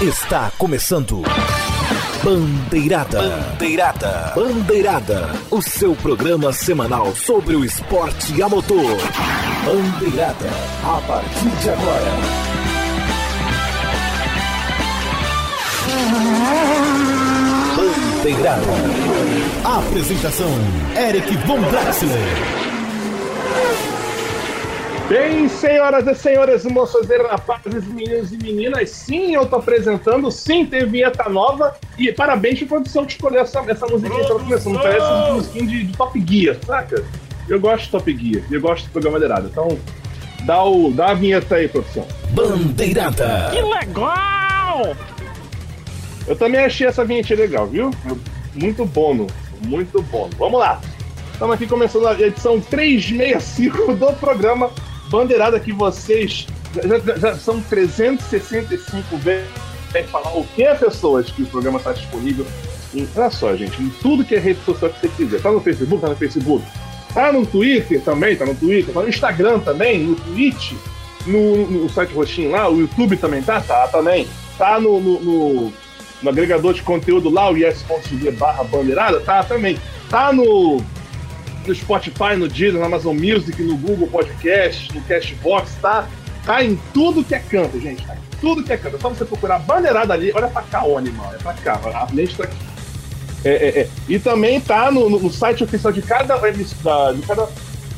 [0.00, 1.20] Está começando.
[2.24, 3.20] Bandeirada.
[3.20, 4.32] Bandeirada.
[4.34, 5.30] Bandeirada.
[5.50, 8.96] O seu programa semanal sobre o esporte a motor.
[9.62, 10.48] Bandeirada.
[10.82, 12.12] A partir de agora.
[17.76, 18.62] Bandeirada.
[19.64, 20.50] Apresentação:
[20.96, 22.69] Eric Von Draxler.
[25.10, 30.64] Bem, senhoras e senhores, moças e rapazes, meninos e meninas, sim, eu tô apresentando, sim,
[30.64, 34.80] tem vinheta nova e parabéns pra produção que escolheu essa, essa musiquinha que tá começando.
[34.80, 37.04] Parece um musiquinha de, de Top Gear, saca?
[37.48, 39.48] Eu gosto de Top Gear, eu gosto do programa Madeirada.
[39.50, 39.76] Então,
[40.44, 42.06] dá, o, dá a vinheta aí, produção.
[42.30, 43.50] Bandeirada.
[43.50, 44.96] Que legal!
[46.24, 47.90] Eu também achei essa vinheta legal, viu?
[48.54, 49.26] Muito bom,
[49.66, 50.30] muito bom.
[50.38, 50.80] Vamos lá.
[51.32, 54.70] Estamos aqui começando a edição 365 do programa
[55.10, 59.48] bandeirada que vocês já, já, já são 365 vezes
[60.10, 62.46] falar o que é pessoas que o programa está disponível.
[62.94, 65.42] Em, olha só, gente, em tudo que é rede social que você quiser.
[65.42, 66.64] Tá no Facebook, tá no Facebook.
[67.12, 70.74] Tá no Twitter também, tá no Twitter, tá no Instagram também, no Twitch,
[71.26, 74.28] no, no site roxinho lá, o YouTube também tá, tá também.
[74.56, 75.72] Tá no, no, no,
[76.22, 79.76] no agregador de conteúdo lá, o yes.tv barra bandeirada, tá também.
[80.08, 80.80] Tá no
[81.66, 86.08] no Spotify, no Deezer, no Amazon Music, no Google Podcast, no Cashbox, tá?
[86.44, 88.04] Tá em tudo que é canto, gente.
[88.06, 88.96] Tá em tudo que é canto.
[88.96, 90.32] É só você procurar bandeirada ali.
[90.34, 91.34] Olha pra cá, Oni, mano.
[91.34, 91.80] É pra cá.
[91.84, 92.56] A lente tá aqui.
[93.44, 93.88] É, é, é.
[94.08, 97.48] E também tá no, no, site oficial de cada, web, de cada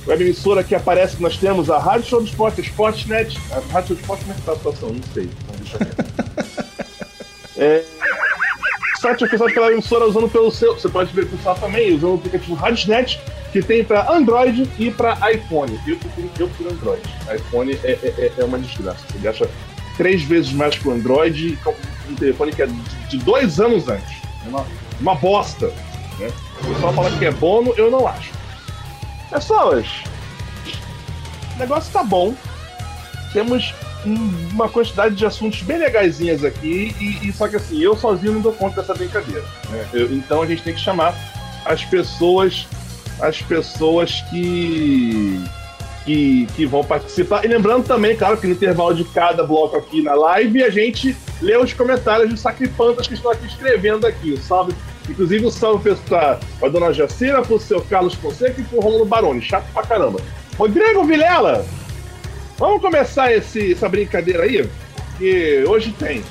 [0.06, 3.38] web emissora que aparece que nós temos a Rádio Show do Esporte, a Sportnet.
[3.50, 4.88] A Rádio Show do Esporte, como é que tá a situação?
[4.90, 5.24] Não sei.
[5.24, 5.94] Então deixa eu ver.
[7.58, 7.84] é,
[9.00, 10.74] site oficial de cada emissora usando pelo seu.
[10.74, 13.20] Você pode ver o também, usando o aplicativo Radiosnet
[13.52, 15.78] que tem para Android e para iPhone.
[15.86, 15.98] Eu
[16.48, 17.02] prefiro, Android.
[17.34, 19.04] iPhone é, é, é, é uma desgraça.
[19.10, 19.50] Você gasta
[19.96, 21.74] três vezes mais pro Android com
[22.08, 22.68] um telefone que é
[23.08, 24.16] de dois anos antes.
[24.46, 24.66] É uma,
[25.00, 25.66] uma bosta.
[26.18, 26.32] Né?
[26.62, 28.32] O pessoal fala que é bom, eu não acho.
[29.30, 29.86] Pessoas,
[31.54, 32.34] o negócio tá bom.
[33.34, 38.32] Temos uma quantidade de assuntos bem legaisinhas aqui, e, e, só que assim, eu sozinho
[38.32, 39.44] não dou conta dessa brincadeira.
[39.68, 39.86] Né?
[39.92, 41.14] Eu, então a gente tem que chamar
[41.64, 42.66] as pessoas
[43.22, 45.42] as pessoas que,
[46.04, 47.44] que, que vão participar.
[47.44, 51.16] E lembrando também, claro, que no intervalo de cada bloco aqui na live, a gente
[51.40, 54.36] lê os comentários dos sacripantas que estão aqui escrevendo aqui.
[54.36, 54.74] Salve,
[55.08, 58.82] inclusive o salve para a dona Jacira, para o seu Carlos Fonseca e para o
[58.82, 59.40] Romulo Baroni.
[59.40, 60.20] Chato pra caramba.
[60.58, 61.64] Rodrigo Vilela,
[62.58, 64.68] vamos começar esse, essa brincadeira aí?
[65.16, 66.22] Que hoje tem.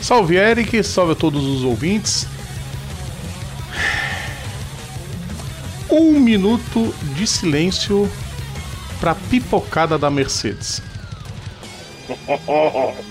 [0.00, 2.26] Salve Eric, salve a todos os ouvintes.
[5.90, 8.10] Um minuto de silêncio
[9.00, 10.82] para pipocada da Mercedes.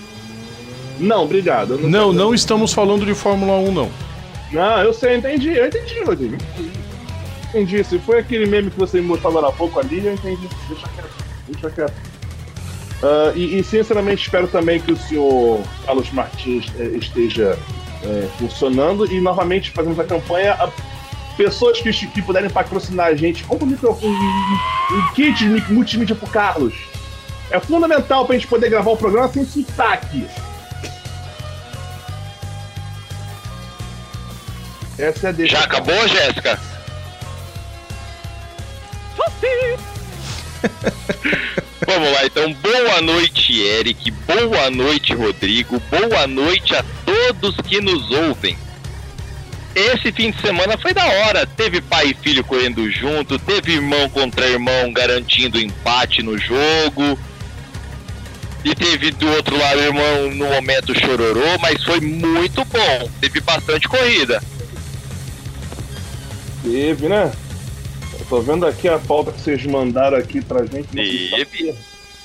[0.98, 1.76] Não, obrigado.
[1.76, 3.90] Não, não, não estamos falando de Fórmula 1, não.
[4.52, 6.36] Não, eu sei, entendi, eu entendi, Rodrigo.
[7.48, 7.82] Entendi.
[7.82, 10.48] Se foi aquele meme que você me mostrou agora há pouco ali, eu entendi.
[10.68, 11.94] Deixa quieto, deixa quieto.
[13.02, 17.58] Uh, e, e, sinceramente espero também que o senhor Carlos Martins eh, esteja
[18.02, 20.56] eh, funcionando e novamente fazemos a campanha
[21.36, 26.26] pessoas que, que puderem patrocinar a gente, compra um microfone, um, um kit multimídia pro
[26.28, 26.74] Carlos.
[27.50, 30.26] É fundamental pra gente poder gravar o programa sem sotaque.
[34.98, 35.56] Essa é a deixa.
[35.56, 36.58] Já acabou, Jéssica?
[41.86, 42.52] Vamos lá, então.
[42.54, 44.10] Boa noite, Eric.
[44.10, 45.80] Boa noite, Rodrigo.
[45.90, 48.56] Boa noite a todos que nos ouvem.
[49.74, 51.46] Esse fim de semana foi da hora.
[51.46, 57.18] Teve pai e filho correndo junto, teve irmão contra irmão garantindo empate no jogo.
[58.64, 63.10] E teve do outro lado irmão no momento chororô, mas foi muito bom.
[63.20, 64.42] Teve bastante corrida.
[66.62, 67.30] Teve, né?
[68.18, 70.88] Eu tô vendo aqui a pauta que vocês mandaram aqui pra gente.
[70.88, 71.74] Teve.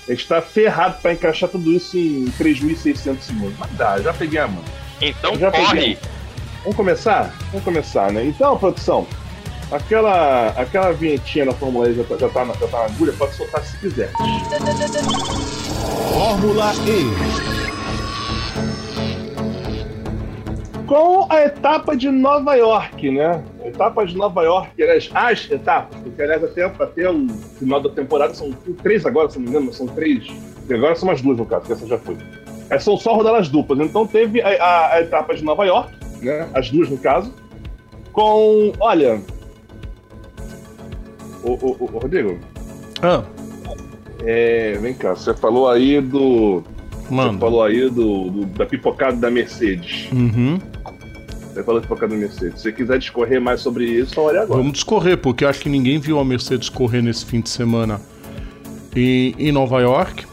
[0.08, 3.54] A gente tá ferrado pra encaixar tudo isso em 3.600 segundos.
[3.60, 4.64] Mas dá, já peguei a mão.
[5.02, 5.76] Então já corre.
[5.76, 5.98] Peguei.
[6.70, 7.34] Vamos começar?
[7.50, 8.24] Vamos começar, né?
[8.24, 9.08] Então, produção,
[9.72, 13.12] aquela, aquela vinhetinha na Fórmula E já, tá, já, tá, na, já tá na agulha,
[13.14, 14.12] pode soltar se quiser.
[16.14, 17.10] Fórmula E.
[20.86, 23.44] Com a etapa de Nova York, né?
[23.64, 27.28] A etapa de Nova York, aliás, as etapas, porque aliás até, até o
[27.58, 28.52] final da temporada são
[28.84, 30.28] três agora, se não me engano, são três.
[30.70, 32.16] E agora são as duas no caso, que essa já foi.
[32.70, 33.80] É, são só rodadas duplas.
[33.80, 36.48] Então teve a, a, a etapa de Nova York, né?
[36.54, 37.34] As duas no caso.
[38.12, 38.74] Com.
[38.80, 39.22] Olha.
[41.44, 41.54] O,
[41.86, 42.38] Rodrigo.
[43.02, 43.24] Ah.
[44.26, 46.62] É, vem cá, você falou aí do.
[47.10, 47.34] Manda.
[47.34, 50.10] Você falou aí do, do- da pipocada da Mercedes.
[50.12, 50.60] Uhum.
[51.54, 52.56] Você falou da pipocada da Mercedes.
[52.58, 54.58] Se você quiser discorrer mais sobre isso, fale agora.
[54.60, 58.02] Vamos discorrer, porque eu acho que ninguém viu a Mercedes correr nesse fim de semana
[58.96, 60.26] em, em Nova York.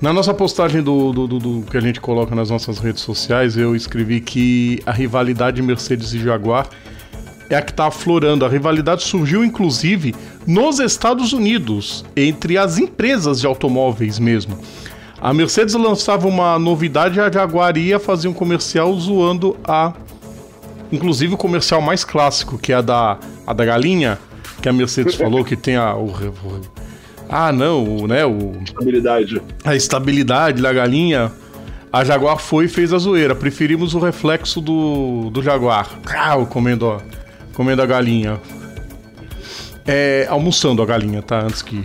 [0.00, 3.56] Na nossa postagem do, do- do- do que a gente coloca nas nossas redes sociais,
[3.56, 6.68] eu escrevi que a rivalidade Mercedes e Jaguar
[7.50, 8.44] é a que está aflorando.
[8.44, 10.14] A rivalidade surgiu, inclusive,
[10.46, 14.56] nos Estados Unidos, entre as empresas de automóveis mesmo.
[15.20, 19.92] A Mercedes lançava uma novidade e a Jaguar ia fazer um comercial zoando a
[20.90, 24.18] Inclusive o comercial mais clássico, que é a da, a da galinha,
[24.62, 25.94] que a Mercedes falou que tem a.
[25.94, 26.06] O,
[27.28, 28.24] ah, não, o, né?
[28.24, 29.42] O, Estabilidade.
[29.64, 31.30] a estabilidade da galinha.
[31.92, 33.34] A Jaguar foi e fez a zoeira.
[33.34, 35.88] Preferimos o reflexo do, do Jaguar.
[36.06, 37.00] Ah, comendo, ó,
[37.54, 38.40] comendo a galinha.
[39.86, 41.40] É, almoçando a galinha, tá?
[41.40, 41.84] Antes que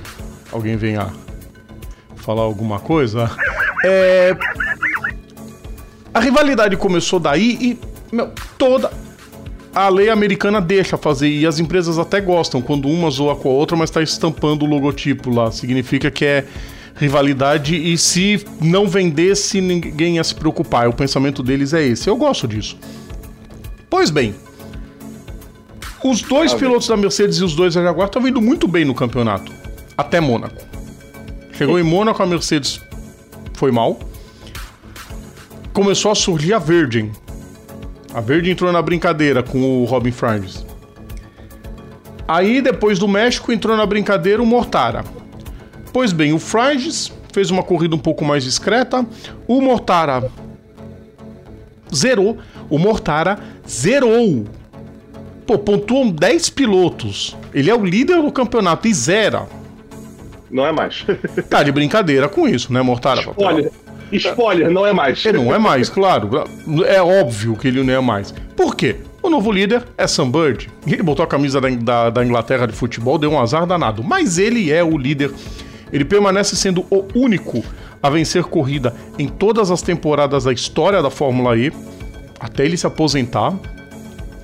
[0.52, 1.08] alguém venha
[2.18, 3.30] falar alguma coisa.
[3.86, 4.36] É,
[6.14, 7.80] a rivalidade começou daí e
[8.14, 8.92] meu, toda
[9.74, 13.54] a lei americana deixa fazer e as empresas até gostam quando uma zoa com a
[13.54, 15.52] outra, mas tá estampando o logotipo lá.
[15.52, 16.46] Significa que é
[16.96, 20.88] rivalidade e se não vendesse, ninguém ia se preocupar.
[20.88, 22.08] O pensamento deles é esse.
[22.08, 22.78] Eu gosto disso.
[23.90, 24.36] Pois bem,
[26.04, 28.86] os dois Ah, pilotos da Mercedes e os dois da Jaguar estão indo muito bem
[28.86, 29.52] no campeonato.
[29.98, 30.62] Até Mônaco.
[31.54, 32.82] Chegou em Mônaco, a Mercedes
[33.54, 34.00] foi mal.
[35.72, 37.12] Começou a surgir a Virgin.
[38.14, 40.66] A Virgin entrou na brincadeira com o Robin Franges.
[42.28, 45.04] Aí, depois do México, entrou na brincadeira o Mortara.
[45.92, 49.06] Pois bem, o Franges fez uma corrida um pouco mais discreta.
[49.48, 50.32] O Mortara
[51.94, 52.38] zerou.
[52.70, 54.46] O Mortara zerou.
[55.46, 57.36] Pô, pontuam 10 pilotos.
[57.54, 59.48] Ele é o líder do campeonato e zera.
[60.50, 61.04] Não é mais.
[61.50, 63.22] Tá de brincadeira com isso, né, Mortara?
[63.22, 63.72] Spoiler.
[64.18, 65.26] Spoiler, não é mais.
[65.26, 66.30] Ele não é mais, claro.
[66.86, 68.34] É óbvio que ele não é mais.
[68.56, 68.98] Por quê?
[69.22, 70.70] O novo líder é Sam Bird.
[70.86, 74.04] Ele botou a camisa da, da, da Inglaterra de futebol, deu um azar danado.
[74.04, 75.32] Mas ele é o líder.
[75.92, 77.64] Ele permanece sendo o único
[78.02, 81.72] a vencer corrida em todas as temporadas da história da Fórmula E.
[82.40, 83.58] Até ele se aposentar,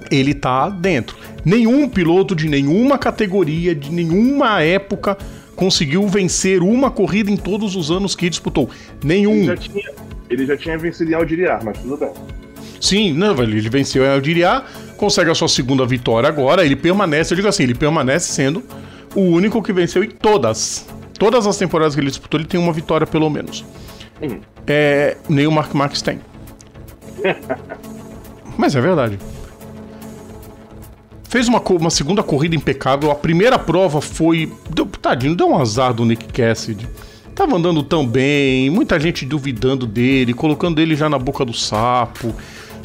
[0.10, 1.18] ele tá dentro.
[1.44, 5.18] Nenhum piloto de nenhuma categoria, de nenhuma época,
[5.60, 8.70] conseguiu vencer uma corrida em todos os anos que disputou.
[9.04, 9.34] Nenhum.
[9.34, 9.92] Ele já tinha,
[10.30, 12.14] ele já tinha vencido em Aldiriar, mas tudo bem.
[12.80, 14.64] Sim, não, ele venceu em Aldiriá,
[14.96, 18.64] consegue a sua segunda vitória agora, ele permanece, eu digo assim, ele permanece sendo
[19.14, 20.88] o único que venceu em todas.
[21.20, 23.66] Todas as temporadas que ele disputou, ele tem uma vitória pelo menos.
[24.22, 24.40] Hum.
[24.66, 26.22] É, nem o Mark Marques tem.
[28.58, 29.20] Mas é verdade.
[31.30, 33.12] Fez uma, uma segunda corrida impecável.
[33.12, 34.52] A primeira prova foi.
[34.68, 36.88] Deu, tadinho, deu um azar do Nick Cassidy.
[37.36, 42.36] Tava andando tão bem, muita gente duvidando dele, colocando ele já na boca do sapo.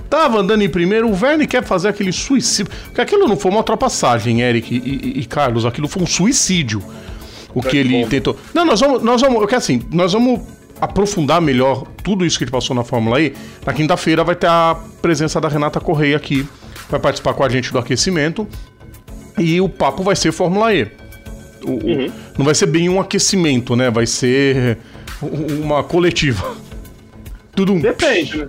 [0.09, 2.71] Tava andando em primeiro, o Verne quer fazer aquele suicídio.
[2.85, 6.81] Porque aquilo não foi uma ultrapassagem, Eric e, e- e Carlos, aquilo foi um suicídio.
[7.53, 8.09] O que ele bom.
[8.09, 8.37] tentou.
[8.53, 9.03] Não, nós vamos.
[9.03, 9.39] Nós vamos.
[9.39, 10.41] Porque assim, nós vamos
[10.81, 13.33] aprofundar melhor tudo isso que ele passou na Fórmula E.
[13.65, 16.47] Na quinta-feira vai ter a presença da Renata Correia aqui.
[16.91, 18.47] Vai participar com a gente do aquecimento.
[19.39, 20.87] E o papo vai ser Fórmula E.
[21.67, 23.91] O- o- Não vai ser bem um aquecimento, né?
[23.91, 24.79] Vai ser
[25.23, 26.55] uma coletiva.
[27.55, 27.81] Tudo um.
[27.81, 28.47] Depende, né?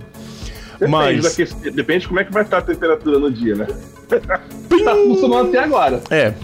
[0.78, 1.36] Depende, Mas-
[1.74, 3.66] depende de como é que vai estar a temperatura no dia, né?
[4.10, 6.02] tá funcionando até agora.
[6.10, 6.34] É.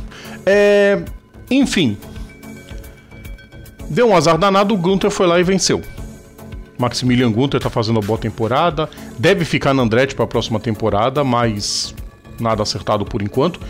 [0.46, 1.02] É.
[1.50, 1.96] Enfim.
[3.90, 5.82] Deu um azar danado, o Gunther foi lá e venceu.
[6.78, 8.88] Maximilian Gunther tá fazendo uma boa temporada.
[9.18, 11.94] Deve ficar na Andretti pra próxima temporada, mas
[12.40, 13.60] nada acertado por enquanto.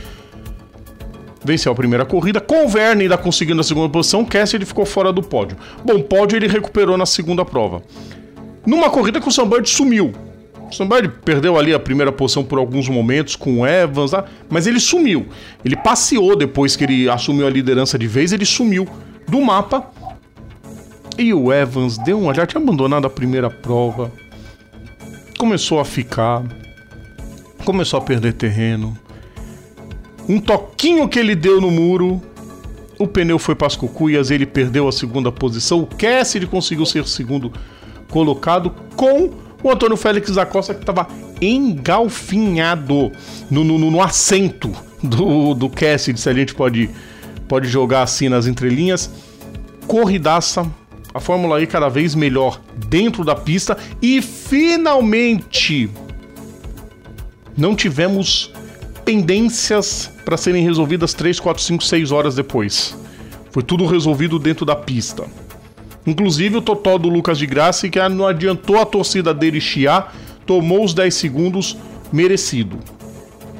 [1.44, 2.40] Venceu a primeira corrida.
[2.40, 5.56] Com o Verne ainda conseguindo a segunda posição, Cassidy ficou fora do pódio.
[5.84, 7.82] Bom, pódio ele recuperou na segunda prova.
[8.64, 10.12] Numa corrida que o Sam Bird sumiu.
[10.70, 14.24] O Sam Bird perdeu ali a primeira posição por alguns momentos com o Evans, lá,
[14.48, 15.26] mas ele sumiu.
[15.64, 18.88] Ele passeou depois que ele assumiu a liderança de vez, ele sumiu
[19.28, 19.90] do mapa.
[21.18, 22.32] E o Evans deu uma.
[22.32, 24.10] Já tinha abandonado a primeira prova.
[25.38, 26.42] Começou a ficar.
[27.64, 28.96] Começou a perder terreno.
[30.28, 32.20] Um toquinho que ele deu no muro.
[32.98, 35.80] O pneu foi para as cucuias, ele perdeu a segunda posição.
[35.80, 37.52] O Cassidy conseguiu ser segundo
[38.08, 39.30] colocado com
[39.62, 41.08] o Antônio Félix da Costa, que estava
[41.40, 43.10] engalfinhado
[43.50, 46.90] no, no, no assento do, do Cassidy, se a gente pode,
[47.48, 49.10] pode jogar assim nas entrelinhas.
[49.86, 50.70] Corridaça,
[51.12, 55.90] a Fórmula E cada vez melhor dentro da pista e finalmente
[57.56, 58.52] não tivemos
[59.04, 62.96] pendências para serem resolvidas 3, 4, 5, 6 horas depois.
[63.50, 65.24] Foi tudo resolvido dentro da pista.
[66.06, 70.14] Inclusive o totó do Lucas de Graça, que não adiantou a torcida dele chiar,
[70.46, 71.76] tomou os 10 segundos
[72.12, 72.78] merecido.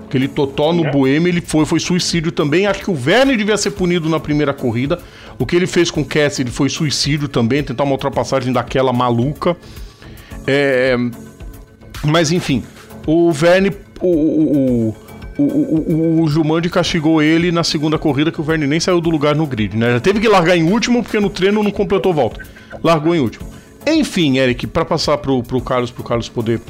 [0.06, 0.90] Aquele totó no é.
[0.90, 2.66] Boêmio, ele foi, foi suicídio também.
[2.66, 4.98] Acho que o Verne devia ser punido na primeira corrida.
[5.38, 9.56] O que ele fez com o Cassidy foi suicídio também, tentar uma ultrapassagem daquela maluca.
[10.46, 10.96] É...
[12.04, 12.62] Mas enfim,
[13.06, 13.70] o Verne.
[14.00, 14.94] O, o,
[15.42, 19.10] o, o, o Jumanji castigou ele na segunda corrida que o Verne nem saiu do
[19.10, 19.92] lugar no grid, né?
[19.92, 22.44] Já teve que largar em último porque no treino não completou volta.
[22.82, 23.46] Largou em último.
[23.86, 26.60] Enfim, Eric, para passar pro, pro Carlos, pro Carlos poder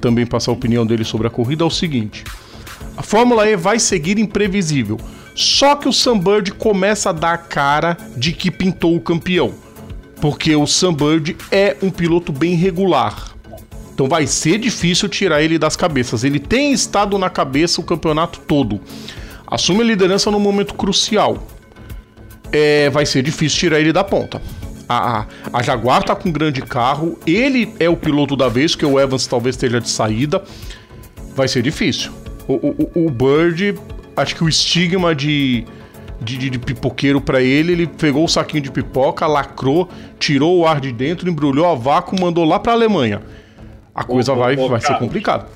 [0.00, 2.24] também passar a opinião dele sobre a corrida, é o seguinte.
[2.96, 4.98] A Fórmula E vai seguir imprevisível.
[5.34, 9.54] Só que o Sunbird começa a dar cara de que pintou o campeão.
[10.20, 13.37] Porque o Sunbird é um piloto bem regular.
[13.98, 16.22] Então vai ser difícil tirar ele das cabeças.
[16.22, 18.80] Ele tem estado na cabeça o campeonato todo.
[19.44, 21.44] Assume a liderança num momento crucial.
[22.52, 24.40] É, vai ser difícil tirar ele da ponta.
[24.88, 27.18] A, a, a Jaguar tá com um grande carro.
[27.26, 30.44] Ele é o piloto da vez, que o Evans talvez esteja de saída.
[31.34, 32.12] Vai ser difícil.
[32.46, 33.74] O, o, o Bird
[34.16, 35.64] acho que o estigma de,
[36.20, 39.88] de, de pipoqueiro para ele, ele pegou o saquinho de pipoca, lacrou,
[40.20, 43.22] tirou o ar de dentro, embrulhou a vácuo, mandou lá pra Alemanha.
[43.98, 45.48] A coisa vai, vai ser complicada.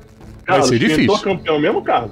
[0.45, 1.17] Vai ser difícil.
[1.19, 2.11] campeão mesmo, Carlos?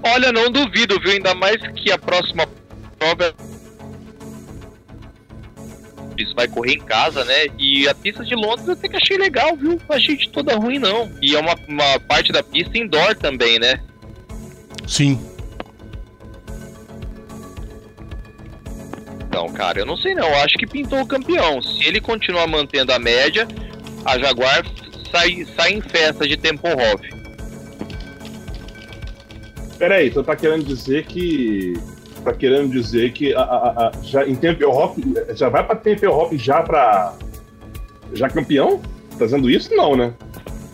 [0.00, 1.10] Olha, não duvido, viu?
[1.10, 2.46] Ainda mais que a próxima
[2.96, 3.34] prova
[6.16, 7.46] isso vai correr em casa, né?
[7.58, 9.80] E a pista de Londres eu até que achei legal, viu?
[9.88, 11.10] Não achei de toda ruim, não.
[11.20, 13.80] E é uma, uma parte da pista indoor também, né?
[14.86, 15.20] Sim.
[19.28, 20.26] Então, cara, eu não sei não.
[20.26, 21.62] Eu acho que pintou o campeão.
[21.62, 23.46] Se ele continuar mantendo a média,
[24.08, 24.64] a Jaguar
[25.10, 27.02] sai, sai em festa de Tempelhof.
[29.78, 31.74] Peraí, tu tá querendo dizer que.
[32.24, 35.00] Tá querendo dizer que a, a, a já em Tempelhof.
[35.34, 37.14] Já vai pra Tempelhof já pra.
[38.12, 38.80] Já campeão?
[39.10, 39.74] Tá fazendo isso?
[39.74, 40.12] Não, né?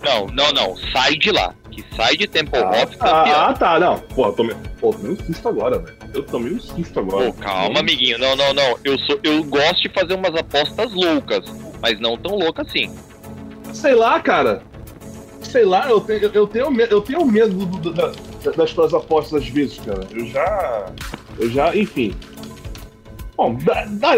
[0.02, 0.76] Não, não, não.
[0.76, 3.98] Sai de lá que sai de Temple ah, ah, ah, tá, não.
[3.98, 5.96] Pô, eu tomei, pô, tomei um susto agora, velho.
[6.14, 7.32] Eu tomei um susto agora.
[7.32, 8.18] Pô, calma, amiguinho.
[8.18, 8.78] Não, não, não.
[8.84, 11.44] Eu, sou, eu gosto de fazer umas apostas loucas,
[11.82, 12.94] mas não tão loucas assim.
[13.74, 14.62] Sei lá, cara.
[15.42, 18.12] Sei lá, eu tenho, eu tenho, eu tenho medo do, do, da,
[18.56, 20.06] das tuas apostas às vezes, cara.
[20.10, 20.86] Eu já.
[21.38, 22.14] Eu já, enfim.
[23.36, 23.58] Bom,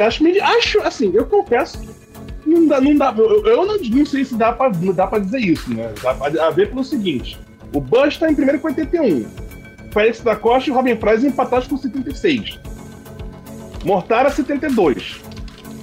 [0.07, 1.79] acho, acho, assim, eu confesso
[2.47, 5.41] não dá, não dá eu, eu não, não, sei se dá pra, dá pra dizer
[5.41, 5.93] isso, né?
[6.01, 7.39] Dá pra ver pelo seguinte:
[7.73, 9.27] o Bush está em primeiro com 81.
[9.93, 12.61] Félix da Costa e Robin Price empatados com 76.
[13.85, 15.21] Mortara 72.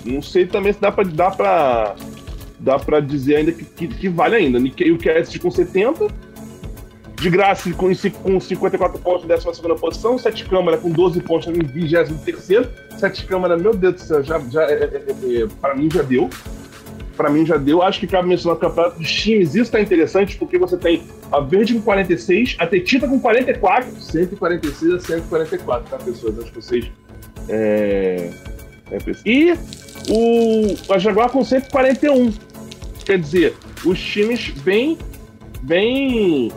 [0.05, 1.95] Não sei também se dá pra, dá pra,
[2.63, 4.57] dá pra dizer ainda que, que, que vale ainda.
[4.59, 6.07] E o Cassidy com 70.
[7.21, 7.87] De graça com,
[8.21, 10.17] com 54 pontos, 12 posição.
[10.17, 12.67] Sete Câmara com 12 pontos em 23.
[12.97, 16.01] Sete Câmara, meu Deus do céu, já, já, é, é, é, é para mim já
[16.01, 16.29] deu
[17.15, 17.83] para mim já deu.
[17.83, 19.49] Acho que cabe mencionar o campeonato dos times.
[19.49, 24.93] Isso está interessante porque você tem a Verde com 46, a Tetita com 44, 146
[24.95, 26.39] a 144, tá, pessoas?
[26.39, 26.91] Acho que vocês.
[27.47, 28.31] É...
[28.91, 29.53] É, e
[30.09, 32.33] o, a Jaguar com 141.
[33.05, 33.55] Quer dizer,
[33.85, 34.97] os times bem.
[35.61, 36.51] bem.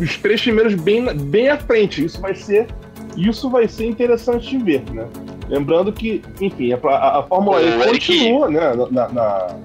[0.00, 2.04] Os três primeiros bem, bem à frente.
[2.04, 2.66] Isso vai ser.
[3.16, 5.06] Isso vai ser interessante de ver, né?
[5.48, 8.74] Lembrando que, enfim, a, a, Fórmula E continua, né?
[8.90, 9.56] Na, na,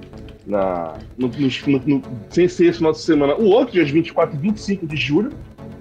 [0.46, 4.38] na no, no, no, sem ser esse final de semana, o outro, dias 24 e
[4.38, 5.32] 25 de julho,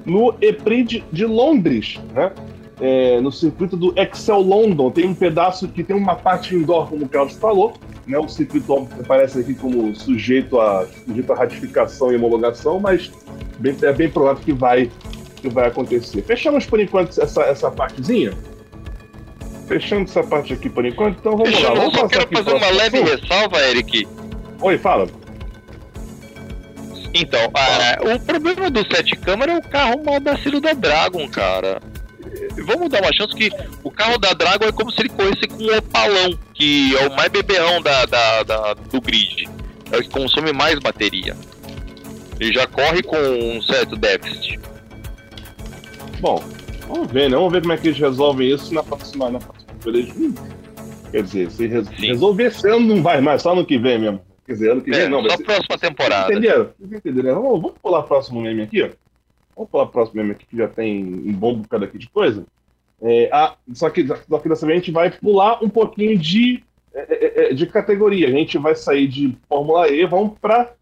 [0.06, 2.32] no EPRI de, de Londres, né?
[2.80, 4.92] É, no circuito do Excel London.
[4.92, 7.74] Tem um pedaço que tem uma parte indoor, como o Carlos falou,
[8.08, 8.18] né?
[8.18, 13.12] O circuito aparece aqui como sujeito a, sujeito a ratificação e homologação, mas
[13.60, 14.92] bem, é bem provável que vai,
[15.36, 16.22] que vai acontecer.
[16.24, 18.34] Fechamos por enquanto essa, essa partezinha
[19.68, 21.80] fechando essa parte aqui por enquanto, então vamos Fechando, lá.
[21.82, 24.08] Vamos eu só quero fazer uma leve ressalva, Eric.
[24.62, 25.08] Oi, fala.
[27.14, 31.82] Então, a, o problema do sete câmara é o carro mal da da Dragon, cara.
[32.66, 33.50] Vamos dar uma chance que
[33.84, 37.16] o carro da Dragon é como se ele corresse com um opalão, que é o
[37.16, 39.48] mais bebeão da, da, da, do grid.
[39.92, 41.36] É o que consome mais bateria.
[42.40, 44.60] Ele já corre com um certo déficit.
[46.20, 46.44] Bom,
[46.88, 47.38] vamos ver, né?
[47.38, 49.68] Vamos ver como é que eles resolvem isso na próxima, na próxima
[51.12, 54.22] Quer dizer, se res resolver esse ano não vai mais, só ano que vem mesmo.
[54.46, 55.24] Quer dizer, ano que vem é, não.
[55.24, 56.32] Só próxima temporada.
[56.32, 56.70] Entenderam?
[56.82, 57.42] Entenderam?
[57.42, 58.90] Vamos, vamos pular o próximo meme aqui, ó.
[59.58, 62.46] Vamos pular o próximo meme aqui, que já tem um bom bocado aqui de coisa.
[63.02, 66.64] É, a, só, que, só que dessa vez a gente vai pular um pouquinho de,
[66.94, 68.28] é, é, é de categoria.
[68.28, 70.74] A gente vai sair de Fórmula E, vamos para.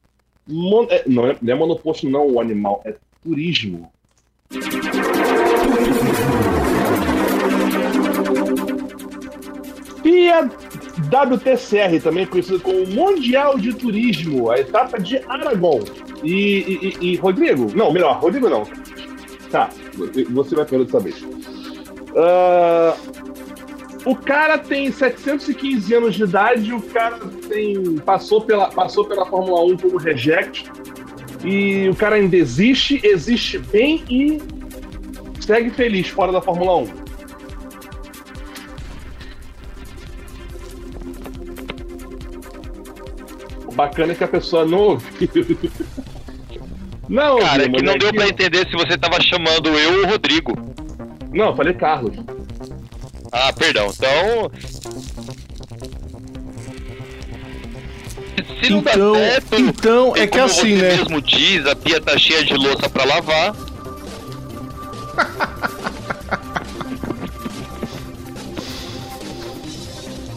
[0.45, 0.87] Mon...
[1.07, 3.89] Não, é, não é monoposto, não, o animal, é turismo.
[10.03, 10.49] E a
[10.97, 15.81] WTCR, também conhecida como Mundial de Turismo, a etapa de Aragon.
[16.23, 17.67] E, e, e Rodrigo?
[17.75, 18.63] Não, melhor, Rodrigo não.
[19.51, 19.69] Tá,
[20.31, 21.21] você vai perder dessa vez.
[21.21, 22.95] Uh,
[24.05, 29.63] o cara tem 715 anos de idade, o cara tem passou pela, passou pela Fórmula
[29.65, 30.71] 1 como reject,
[31.43, 34.41] e o cara ainda existe, existe bem e
[35.41, 37.04] segue feliz fora da Fórmula 1.
[43.75, 45.29] Bacana é que a pessoa não ouviu.
[47.07, 50.07] Não, cara, é que não deu pra entender se você tava chamando eu ou o
[50.07, 50.53] Rodrigo.
[51.31, 52.15] Não, eu falei Carlos.
[53.31, 53.87] Ah, perdão.
[53.87, 54.51] Então.
[58.63, 60.95] Se não então, dá certo, então é que assim, você né?
[60.97, 63.55] mesmo diz, a pia tá cheia de louça pra lavar.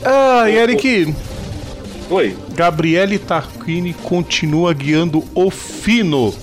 [0.05, 1.15] Ah, Eric.
[2.11, 2.37] Oi.
[2.55, 6.35] Gabriele Tarquini continua guiando o Fino.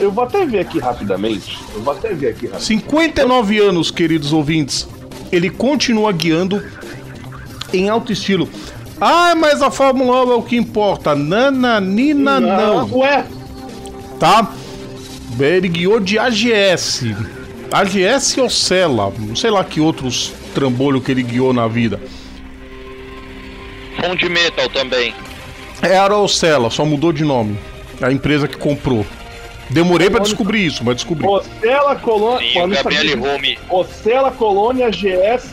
[0.00, 1.58] Eu vou até ver aqui rapidamente.
[1.74, 2.64] Eu vou até ver aqui rapidamente.
[2.64, 4.88] 59 anos, queridos ouvintes.
[5.30, 6.62] Ele continua guiando
[7.72, 8.48] em alto estilo.
[9.00, 11.14] Ah, mas a Fórmula 1 é o que importa.
[11.14, 12.88] Nananina, não.
[12.98, 13.24] Ué,
[14.18, 14.50] Tá?
[15.38, 17.14] Ele guiou de AGS.
[17.70, 19.12] AGS ou Sela.
[19.18, 22.00] Não sei lá que outros trambolho que ele guiou na vida.
[24.00, 25.14] Fonte Metal também.
[25.82, 27.58] Era o Sela, só mudou de nome.
[28.00, 29.06] A empresa que comprou.
[29.70, 31.26] Demorei pra descobrir isso, mas descobri.
[31.26, 32.52] Ocela Colônia.
[32.52, 33.58] Sim, o Gabriele Home.
[33.68, 35.52] Ocela Colônia GS.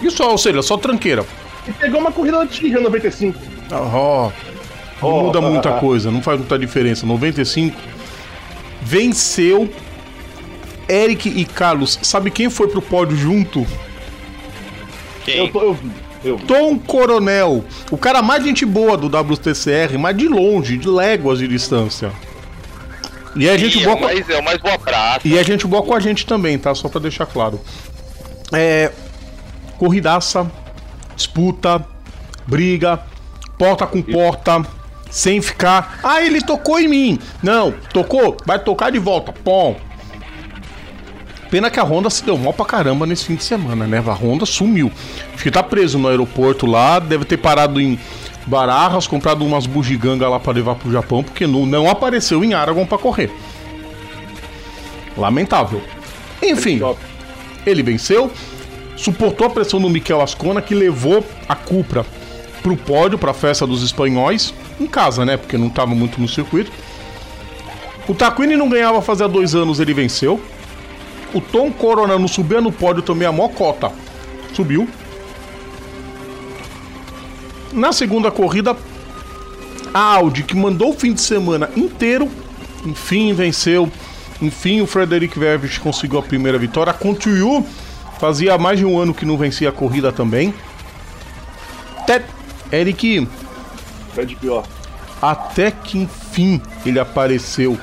[0.00, 1.24] Isso, ou seja, só tranqueira.
[1.68, 3.38] E pegou uma corrida antiga em 95.
[3.70, 4.30] Ó,
[5.00, 7.06] não Ó, muda muita coisa, não faz muita diferença.
[7.06, 7.76] 95
[8.80, 9.70] venceu
[10.88, 11.98] Eric e Carlos.
[12.02, 13.66] Sabe quem foi pro pódio junto?
[15.24, 15.38] Quem?
[15.38, 15.90] Eu, tô, eu vi.
[16.24, 16.38] Eu.
[16.38, 21.48] Tom Coronel, o cara mais gente boa do WTCR, mas de longe, de léguas de
[21.48, 22.12] distância.
[23.34, 25.26] E é gente Ih, boa é, mais, é mais boa praça.
[25.26, 26.74] E é gente boa com a gente também, tá?
[26.74, 27.60] Só pra deixar claro.
[28.52, 28.92] É.
[29.78, 30.50] Corridaça,
[31.16, 31.84] disputa,
[32.46, 33.00] briga,
[33.58, 34.62] porta com porta,
[35.10, 35.98] sem ficar.
[36.02, 37.18] Ah, ele tocou em mim.
[37.42, 39.32] Não, tocou, vai tocar de volta.
[39.32, 39.76] Pom.
[41.52, 43.98] Pena que a Honda se deu mal pra caramba nesse fim de semana, né?
[43.98, 44.90] A Honda sumiu.
[45.34, 48.00] Acho que tá preso no aeroporto lá, deve ter parado em
[48.46, 52.86] Barajas, comprado umas bugigangas lá pra levar pro Japão, porque não, não apareceu em Aragon
[52.86, 53.30] pra correr.
[55.14, 55.82] Lamentável.
[56.42, 56.80] Enfim,
[57.66, 58.30] ele venceu,
[58.96, 62.06] suportou a pressão do Miquel Ascona, que levou a Cupra
[62.62, 65.36] pro pódio, pra festa dos espanhóis, em casa, né?
[65.36, 66.72] Porque não tava muito no circuito.
[68.08, 70.40] O Taquini não ganhava fazia dois anos, ele venceu.
[71.34, 73.90] O Tom Corona não subia no pódio também a mocota.
[74.54, 74.88] Subiu.
[77.72, 78.76] Na segunda corrida,
[79.94, 82.30] a Audi, que mandou o fim de semana inteiro,
[82.84, 83.90] enfim venceu.
[84.42, 86.90] Enfim, o Frederic Vervis conseguiu a primeira vitória.
[86.90, 87.64] A Contiyu
[88.18, 90.52] fazia mais de um ano que não vencia a corrida também.
[91.98, 92.24] Até,
[92.72, 93.28] Eric,
[94.40, 94.64] pior.
[95.20, 97.78] até que enfim ele apareceu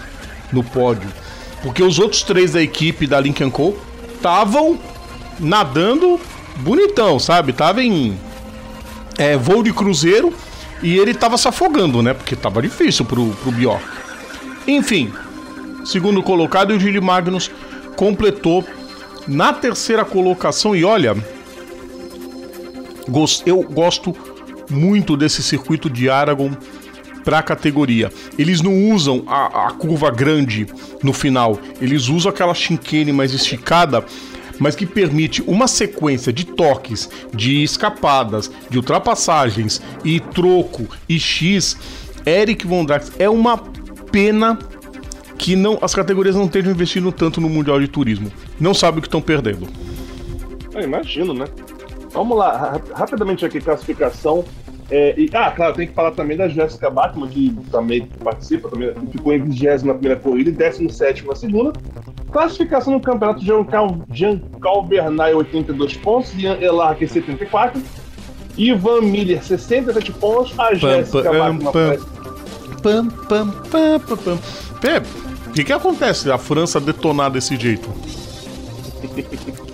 [0.52, 1.10] no pódio.
[1.62, 3.78] Porque os outros três da equipe da Lincoln Co.
[4.16, 4.80] estavam
[5.40, 6.20] nadando
[6.58, 7.54] bonitão, sabe?
[7.54, 8.18] Tava em
[9.18, 10.34] é, voo de cruzeiro
[10.82, 12.14] e ele tava se afogando, né?
[12.14, 13.84] Porque tava difícil pro, pro Bjork.
[14.68, 15.12] Enfim,
[15.86, 17.52] segundo colocado, o Gili Magnus
[17.96, 18.66] completou
[19.28, 20.76] na terceira colocação.
[20.76, 21.16] E olha,
[23.46, 24.16] eu gosto
[24.70, 26.52] muito desse circuito de Aragon
[27.24, 28.12] para a categoria.
[28.38, 30.68] Eles não usam a, a curva grande
[31.04, 34.04] no final, eles usam aquela chicane mais esticada,
[34.60, 41.78] mas que permite uma sequência de toques, de escapadas, de ultrapassagens e troco e X.
[42.26, 43.58] Eric Von Drax é uma
[44.12, 44.60] pena
[45.38, 48.30] que não as categorias não estejam investindo tanto no Mundial de Turismo.
[48.60, 49.68] Não sabe o que estão perdendo.
[50.74, 51.46] Eu imagino, né?
[52.12, 54.44] Vamos lá, ra- rapidamente aqui, classificação.
[54.92, 58.94] É, e- ah, claro, tem que falar também da Jéssica Bachmann, que também participa, também
[59.12, 61.74] ficou em 20 na primeira corrida e 17 na segunda.
[62.32, 67.82] Classificação no campeonato Giancal, Giancal Bernay, 82 pontos, Ian Elarque, 74.
[68.58, 70.58] Ivan Miller, 67 pontos.
[70.60, 72.20] A Jéssica aparece
[72.82, 74.40] Pam, pam, pam, pam, pam.
[74.80, 75.00] Pé,
[75.48, 77.90] o que, que acontece a França detonar desse jeito?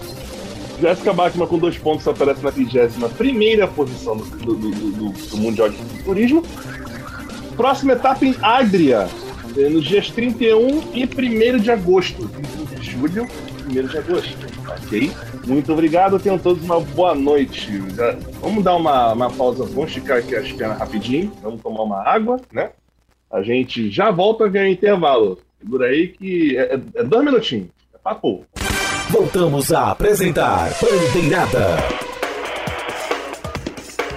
[0.85, 5.77] Jéssica Bachmann com dois pontos aparece na 21 posição do, do, do- do- Mundial de
[6.03, 6.43] Turismo.
[7.57, 9.07] Próxima etapa em Adria,
[9.57, 12.27] eh, nos dias 31 e 1 de agosto.
[12.27, 13.27] 31 de julho,
[13.67, 14.37] 1 de agosto.
[14.83, 15.11] Ok?
[15.47, 17.81] Muito obrigado, tenham todos uma boa noite.
[18.39, 22.39] Vamos dar uma, uma pausa, vamos esticar aqui as pernas rapidinho, vamos tomar uma água,
[22.53, 22.69] né?
[23.31, 25.39] A gente já volta via intervalo.
[25.59, 28.45] Segura aí que é, é, é dois minutinhos, é papo.
[29.09, 31.77] Voltamos a apresentar Bandeirada.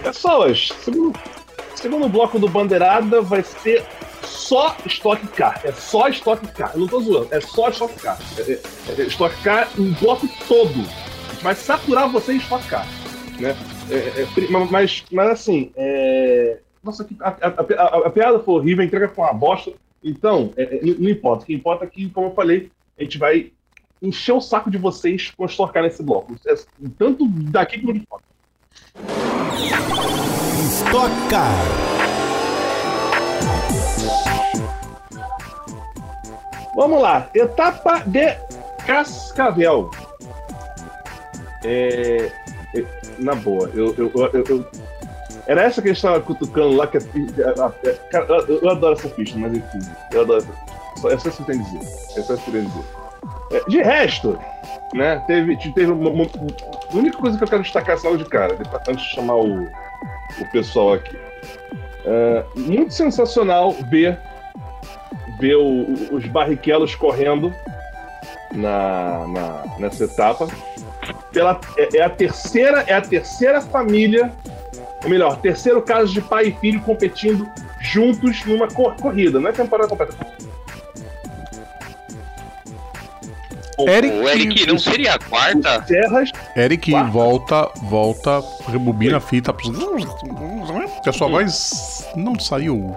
[0.03, 1.19] Pessoas, segundo,
[1.75, 3.85] segundo bloco do Bandeirada vai ser
[4.23, 5.61] só Stock Car.
[5.65, 6.73] É só Stock Car.
[6.75, 8.19] Eu não tô zoando, é só Stock Car.
[8.39, 8.61] É, é,
[9.03, 10.81] é Stock Car em bloco todo.
[10.81, 12.87] A gente vai saturar você em Stock Car.
[13.39, 13.55] Né?
[13.91, 15.71] É, é, é mas, mas assim,
[16.83, 19.71] nossa, a, a, a, a, piada foi horrível, a entrega foi uma bosta.
[20.03, 20.53] Então,
[20.99, 21.45] não importa.
[21.45, 23.53] O que importa é que, como eu falei, a gente vai
[24.01, 26.35] encher o saco de vocês com Stock Car nesse bloco.
[26.99, 28.23] tanto daqui como de fora.
[30.87, 31.53] Stock Car.
[36.75, 38.37] Vamos lá, etapa de
[38.87, 39.91] Cascavel.
[41.65, 42.31] É,
[42.75, 42.85] é,
[43.19, 44.71] na boa, eu, eu, eu, eu,
[45.49, 46.87] era essa que a gente estava cutucando lá.
[46.87, 47.01] Que,
[48.11, 49.79] cara, eu, eu, adoro essa pista, mas enfim,
[50.13, 51.09] eu adoro essa.
[51.09, 51.81] É só isso que a dizer.
[52.17, 53.08] É só isso que dizer.
[53.51, 54.39] É, de resto,
[54.95, 58.25] né, teve, teve uma, uma, a única coisa que eu quero destacar essa aula de
[58.25, 58.57] cara,
[58.89, 61.17] antes de chamar o, o pessoal aqui.
[62.05, 64.19] É, muito sensacional ver
[65.39, 67.55] ver o, os barriquelos correndo
[68.53, 70.49] na, na, nessa etapa.
[71.33, 74.33] Pela, é, é, a terceira é a terceira família,
[75.03, 77.49] ou melhor, terceiro caso de pai e filho competindo
[77.81, 80.15] juntos numa cor, corrida, não é temporada completa.
[83.87, 85.85] Eric, o Eric não seria a quarta?
[85.87, 87.11] Serras, Eric, quarta.
[87.11, 89.53] volta, volta, rebobina a fita.
[91.03, 92.97] Que a sua voz não saiu.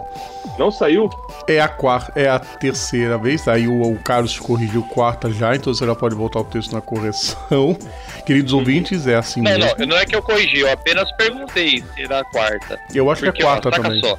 [0.57, 1.09] Não saiu?
[1.47, 3.47] É a quarta, é a terceira vez.
[3.47, 6.81] Aí o, o Carlos corrigiu quarta já, então você já pode voltar o texto na
[6.81, 7.77] correção.
[8.25, 9.75] Queridos ouvintes, é assim não, mesmo.
[9.77, 12.79] Não, não é que eu corrigi, eu apenas perguntei se era a quarta.
[12.93, 14.01] Eu acho Porque, que é quarta ó, também.
[14.01, 14.17] Só.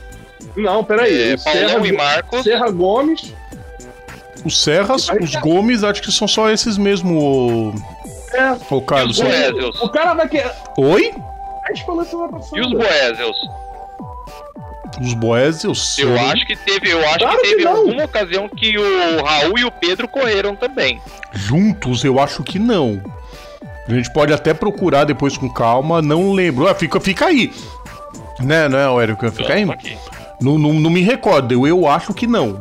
[0.56, 1.32] Não, peraí.
[1.32, 2.42] É, Paulão Serra, e Marcos.
[2.42, 3.34] Serra Gomes.
[4.44, 7.74] Os Serras, os Gomes, acho que são só esses mesmo.
[8.34, 8.56] É.
[8.70, 9.18] O Carlos.
[9.18, 10.50] E os O cara vai querer.
[10.76, 11.14] Oi?
[11.64, 12.58] A gente falou semana passada.
[12.58, 13.36] E os Boésios?
[15.00, 15.98] Os Boésios?
[15.98, 19.58] Eu acho que teve, eu acho claro que teve que alguma ocasião que o Raul
[19.58, 21.00] e o Pedro correram também.
[21.32, 23.00] Juntos, eu acho que não.
[23.88, 26.68] A gente pode até procurar depois com calma, não lembro.
[26.68, 27.52] Ah, fica, fica aí.
[28.40, 29.30] Né, né, Érico?
[29.30, 29.64] Fica aí.
[30.40, 32.60] Não, não, não me recordo, eu acho que não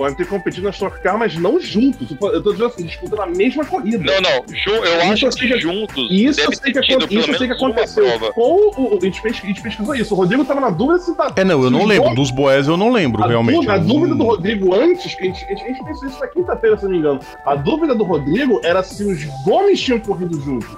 [0.00, 2.10] podem ter competido na Stock Car, mas não juntos.
[2.10, 3.98] Eu tô dizendo assim, disputando a mesma corrida.
[3.98, 4.44] Não, não.
[4.66, 6.08] Eu isso acho que, que juntos.
[6.10, 8.06] Isso eu sei que, isso eu sei que aconteceu.
[8.32, 10.14] Com o, a, gente pesquisou, a gente pesquisou isso.
[10.14, 11.30] O Rodrigo tava na dúvida se tá.
[11.36, 12.14] É, não, eu não lembro.
[12.14, 13.56] Dos Boés eu não lembro, a realmente.
[13.56, 16.18] Dúvida, a dúvida do Rodrigo antes, que a gente, a gente, a gente pensou isso
[16.18, 17.20] na quinta-feira, se não me engano.
[17.44, 20.68] A dúvida do Rodrigo era se os Gomes tinham corrido juntos.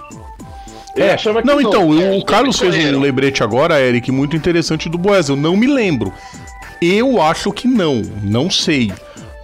[0.96, 4.98] é, não, não, então, é, o Carlos fez um lembrete agora, Eric, muito interessante do
[4.98, 5.28] Boés.
[5.28, 6.12] Eu não me lembro.
[6.80, 8.90] Eu acho que não, não sei.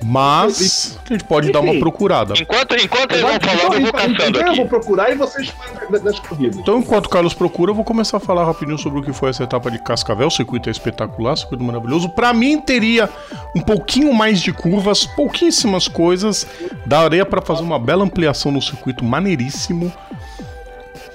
[0.05, 2.35] Mas a gente pode Enfim, dar uma procurada.
[2.39, 4.49] Enquanto, enquanto eles vão falando, eu vou caçando aqui.
[4.49, 5.53] Eu vou procurar e vocês
[6.03, 6.57] das corridas.
[6.57, 9.31] Então, enquanto o Carlos procura, eu vou começar a falar rapidinho sobre o que foi
[9.31, 10.29] essa etapa de Cascavel.
[10.29, 12.09] O circuito é espetacular, circuito maravilhoso.
[12.09, 13.11] Para mim, teria
[13.57, 16.47] um pouquinho mais de curvas, pouquíssimas coisas.
[16.87, 19.93] Daria para fazer uma bela ampliação no circuito, maneiríssimo.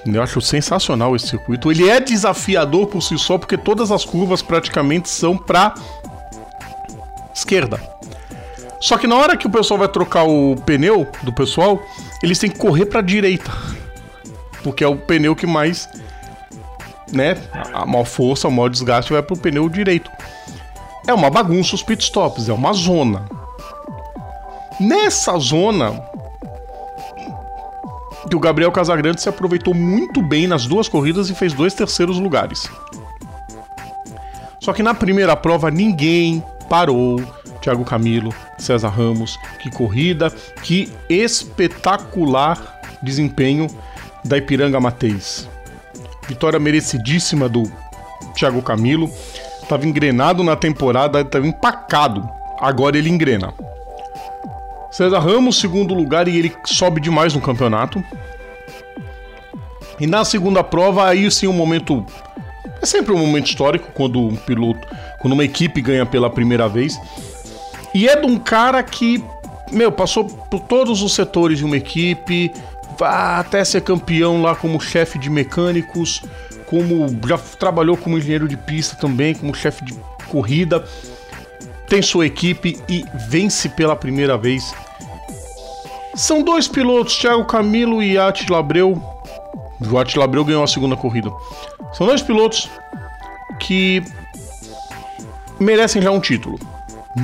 [0.04, 1.70] Eu acho sensacional esse circuito.
[1.70, 5.72] Ele é desafiador por si só, porque todas as curvas praticamente são para
[7.34, 7.93] esquerda.
[8.84, 11.82] Só que na hora que o pessoal vai trocar o pneu do pessoal,
[12.22, 13.50] eles têm que correr para a direita.
[14.62, 15.88] Porque é o pneu que mais,
[17.10, 17.34] né,
[17.72, 20.10] a maior força, o maior desgaste vai pro pneu direito.
[21.06, 23.24] É uma bagunça os pitstops, é uma zona.
[24.78, 25.98] Nessa zona
[28.28, 32.18] que o Gabriel Casagrande se aproveitou muito bem nas duas corridas e fez dois terceiros
[32.18, 32.68] lugares.
[34.60, 37.22] Só que na primeira prova ninguém parou
[37.64, 40.30] Thiago Camilo, César Ramos, que corrida,
[40.62, 43.68] que espetacular desempenho
[44.22, 45.48] da Ipiranga Mateis.
[46.28, 47.62] Vitória merecidíssima do
[48.34, 49.10] Thiago Camilo.
[49.62, 52.28] Estava engrenado na temporada, estava empacado.
[52.60, 53.54] Agora ele engrena.
[54.90, 58.04] César Ramos, segundo lugar, e ele sobe demais no campeonato.
[59.98, 62.04] E na segunda prova, aí sim um momento.
[62.82, 64.86] É sempre um momento histórico quando um piloto,
[65.18, 67.00] quando uma equipe ganha pela primeira vez.
[67.94, 69.22] E é de um cara que,
[69.70, 72.52] meu, passou por todos os setores de uma equipe,
[73.00, 76.20] até ser campeão lá como chefe de mecânicos,
[76.66, 79.94] como já trabalhou como engenheiro de pista também, como chefe de
[80.28, 80.84] corrida.
[81.88, 84.74] Tem sua equipe e vence pela primeira vez
[86.16, 89.00] São dois pilotos, Thiago Camilo e Attila Abreu.
[89.80, 91.30] O Attila Abreu ganhou a segunda corrida.
[91.92, 92.70] São dois pilotos
[93.60, 94.02] que
[95.60, 96.58] merecem já um título.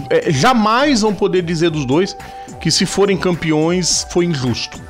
[0.09, 2.17] É, jamais vão poder dizer dos dois
[2.61, 4.81] que se forem campeões foi injusto.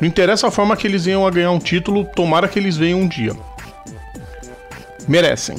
[0.00, 3.00] Não interessa a forma que eles venham a ganhar um título, tomara que eles venham
[3.00, 3.32] um dia.
[5.08, 5.56] Merecem.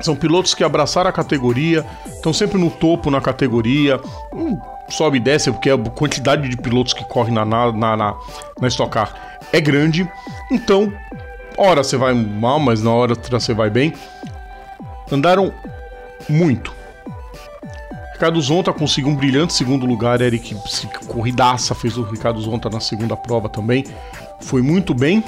[0.00, 4.00] São pilotos que abraçaram a categoria, estão sempre no topo na categoria.
[4.32, 4.58] Hum,
[4.88, 8.14] sobe e desce, porque a quantidade de pilotos que correm na, na, na,
[8.60, 10.08] na Stock Car é grande.
[10.50, 10.92] Então,
[11.56, 13.94] hora você vai mal, mas na hora você vai bem.
[15.10, 15.52] Andaram
[16.28, 16.72] muito.
[18.14, 20.20] Ricardo Zonta conseguiu um brilhante segundo lugar.
[20.20, 20.56] Eric,
[21.06, 23.84] corridaça, fez o Ricardo Zonta na segunda prova também.
[24.40, 25.22] Foi muito bem.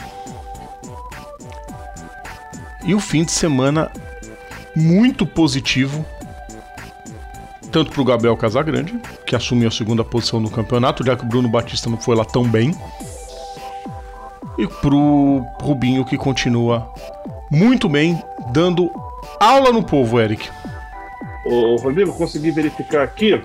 [2.85, 3.91] E o fim de semana
[4.75, 6.07] muito positivo.
[7.73, 11.29] Tanto para o Gabriel Casagrande, que assumiu a segunda posição no campeonato, já que o
[11.29, 12.73] Bruno Batista não foi lá tão bem.
[14.57, 16.91] E pro Rubinho, que continua
[17.51, 18.91] muito bem, dando
[19.41, 20.49] aula no povo, Eric.
[21.47, 23.41] Ô, Rodrigo, consegui verificar aqui.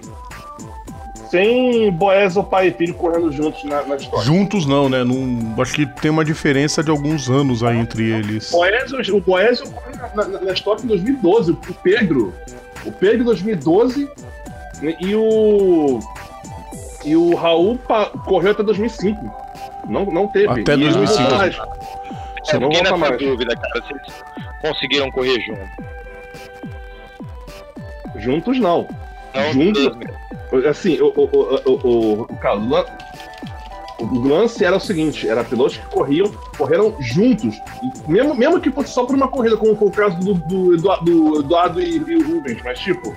[1.29, 4.25] Sem Boés ou pai e filho correndo juntos na, na história.
[4.25, 5.03] Juntos não, né?
[5.03, 8.51] Não, acho que tem uma diferença de alguns anos aí entre eles.
[8.51, 11.51] Boésio, o Boésio correu na, na, na história em 2012.
[11.51, 12.33] O Pedro.
[12.85, 14.09] O Pedro em 2012
[14.81, 15.99] né, e o.
[17.05, 19.17] E o Raul pa, correu até 2005.
[19.87, 20.49] Não, não teve.
[20.49, 21.21] Até 2005.
[21.21, 23.17] É, eu fiquei nessa mais.
[23.17, 23.81] dúvida, cara.
[23.81, 24.23] Vocês
[24.61, 26.00] conseguiram correr junto.
[28.21, 28.87] Juntos não.
[29.33, 29.89] não Juntos.
[30.69, 32.85] Assim, o, o, o, o, o, Calula,
[33.99, 37.59] o lance era o seguinte: era pilotos que corriam, correram juntos.
[38.07, 40.95] Mesmo, mesmo que fosse só por uma corrida, como foi o caso do, do, do,
[40.97, 43.13] do Eduardo e, e o Rubens, mas tipo.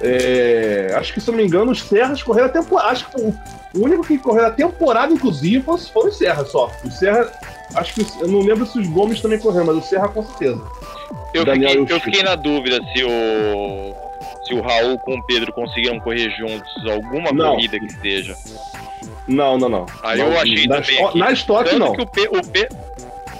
[0.00, 2.90] É, acho que, se não me engano, os Serras correram a temporada.
[2.90, 3.34] Acho que o,
[3.74, 6.70] o único que correu a temporada, inclusive, foi, foi o Serra só.
[6.84, 7.32] O Serra,
[7.74, 8.06] acho que.
[8.20, 10.62] Eu não lembro se os Gomes também correram, mas o Serra com certeza.
[11.32, 13.94] Eu, fiquei, eu fiquei na dúvida se o
[14.48, 17.52] se o Raul com o Pedro conseguiram correr juntos alguma não.
[17.52, 18.34] corrida que esteja.
[19.26, 19.86] Não, não, não.
[20.02, 21.04] Aí não, eu achei na também.
[21.04, 21.18] Aqui.
[21.18, 21.92] Na estoque, não.
[21.92, 22.68] Que o, Pe o, Pe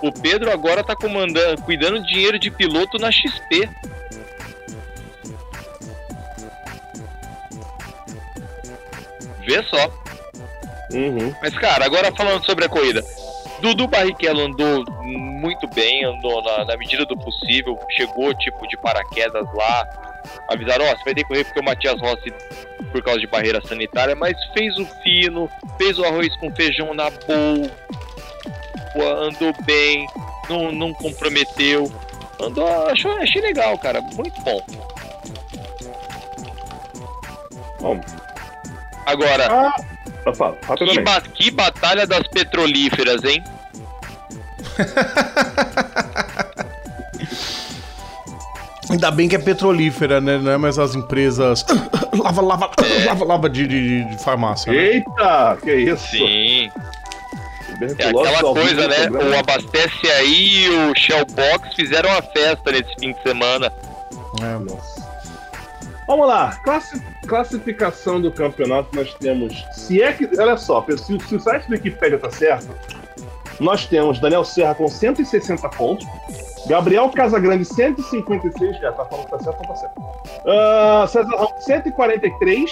[0.02, 3.68] o Pedro agora tá comandando, cuidando de dinheiro de piloto na XP.
[9.46, 9.90] Vê só.
[10.92, 11.34] Uhum.
[11.40, 13.02] Mas, cara, agora falando sobre a corrida.
[13.60, 19.46] Dudu Barrichello andou muito bem, andou na, na medida do possível, chegou tipo de paraquedas
[19.54, 19.86] lá,
[20.48, 22.32] avisaram, ó, oh, você vai ter que correr porque o Matias Rossi,
[22.92, 27.10] por causa de barreira sanitária, mas fez o fino, fez o arroz com feijão na
[27.10, 30.06] boa, andou bem,
[30.48, 31.90] não, não comprometeu.
[32.40, 34.62] Andou, achou, achei legal, cara, muito bom.
[37.80, 38.00] Bom.
[39.06, 39.72] Agora, ah,
[40.76, 43.42] que, ba que batalha das petrolíferas, hein?
[48.90, 50.38] Ainda bem que é petrolífera, né?
[50.38, 51.64] Não é mais as empresas.
[52.18, 53.04] lava, lava, é.
[53.04, 54.72] lava, lava de, de, de farmácia.
[54.72, 54.78] Né?
[54.78, 56.08] Eita, que isso?
[56.08, 56.70] Sim.
[57.80, 59.08] É aquela coisa, né?
[59.10, 63.72] O Abastece Aí e o Shellbox fizeram uma festa nesse fim de semana.
[64.40, 64.97] É, nossa.
[66.08, 66.58] Vamos lá,
[67.26, 69.62] classificação do campeonato nós temos.
[69.74, 70.26] Se é que.
[70.40, 72.66] Olha só, se, se o site do Wikipedia tá certo,
[73.60, 76.06] nós temos Daniel Serra com 160 pontos,
[76.66, 78.78] Gabriel Casagrande, 156.
[78.78, 80.00] Já tá falando que tá certo, tá certo.
[80.00, 82.70] Uh, César Ramos, 143.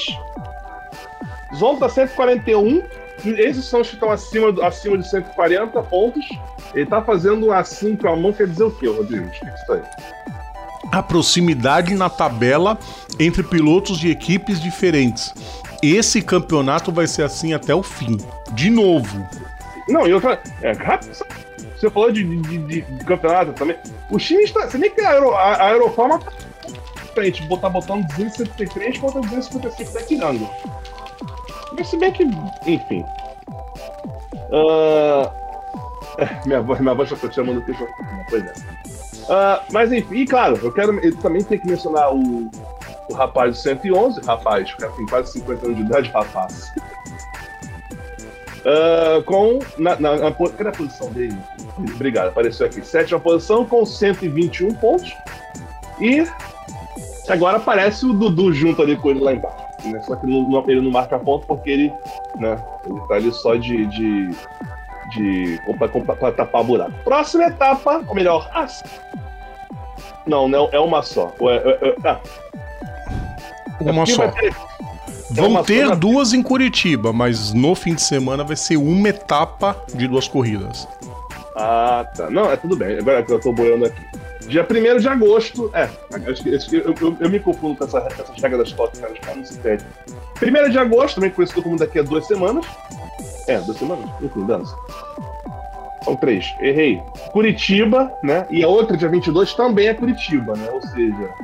[1.57, 2.83] Zonta, 141.
[3.23, 6.25] Esses são os que estão acima, acima de 140 pontos.
[6.75, 9.27] Ele tá fazendo assim com a mão, quer dizer o quê, Rodrigo?
[9.27, 9.83] É isso aí?
[10.93, 12.79] A proximidade na tabela
[13.19, 15.33] entre pilotos de equipes diferentes.
[15.83, 18.19] Esse campeonato vai ser assim até o fim.
[18.53, 19.27] De novo.
[19.89, 20.21] Não, eu
[20.63, 20.75] é,
[21.77, 23.77] você falou de, de, de, de campeonato também.
[24.11, 24.69] O time está.
[24.69, 26.33] Você nem que a, Euro, a, a Eurofarma tá
[27.15, 30.49] frente, botar botando 273 contra 255 tá tirando.
[31.77, 32.25] Mas se bem que.
[32.67, 33.05] Enfim.
[34.51, 35.31] Uh,
[36.47, 37.65] minha voz, minha voz já tá chamando o
[38.31, 38.53] Pois é.
[39.27, 40.99] Uh, mas enfim, e claro, eu quero.
[41.01, 42.49] Eu também tenho que mencionar o,
[43.09, 46.73] o rapaz do 111, rapaz, o tem quase 50 anos de idade, rapaz.
[48.67, 49.59] Uh, com.
[49.79, 51.37] Na, na, na, cadê a posição dele?
[51.95, 52.85] Obrigado, apareceu aqui.
[52.87, 55.13] Sétima posição com 121 pontos.
[56.01, 56.27] E
[57.29, 59.67] agora aparece o Dudu junto ali com ele lá embaixo.
[59.85, 60.01] Né?
[60.03, 61.93] Só que não, ele não marca ponto porque ele,
[62.37, 63.87] né, ele tá ali só de.
[63.87, 64.31] de,
[65.17, 65.61] de
[66.19, 66.93] para tapar buraco.
[67.05, 68.67] Próxima etapa, ou melhor, ah,
[70.27, 71.33] não, não, é uma só.
[71.41, 72.19] É, é, é, ah.
[73.81, 74.29] Uma só.
[74.29, 74.55] Ter,
[75.31, 79.09] Vão uma ter zona- duas em Curitiba, mas no fim de semana vai ser uma
[79.09, 80.87] etapa de duas corridas.
[81.57, 82.31] Ah, tá.
[82.31, 82.99] Não, é tudo bem.
[82.99, 84.01] Agora que eu tô boiando aqui.
[84.47, 85.71] Dia 1 de agosto.
[85.75, 85.89] É,
[86.73, 89.13] eu, eu- eu me confundo com essa, com essas regras das toques, cara.
[89.35, 89.87] Não se perdem.
[90.41, 92.65] 1 de agosto, também conhecido como daqui a duas semanas.
[93.49, 94.09] É, duas semanas?
[94.23, 94.75] Enfim, dança.
[96.05, 96.47] São três.
[96.61, 97.01] Errei.
[97.33, 98.47] Curitiba, né?
[98.51, 100.71] E a outra, dia 22, também é Curitiba, né?
[100.71, 101.35] Ou seja,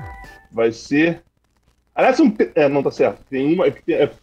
[0.50, 1.22] vai ser.
[1.94, 2.32] Aliás, um...
[2.54, 3.18] é, não tá certo.
[3.28, 3.66] Tem uma.
[3.66, 3.74] É,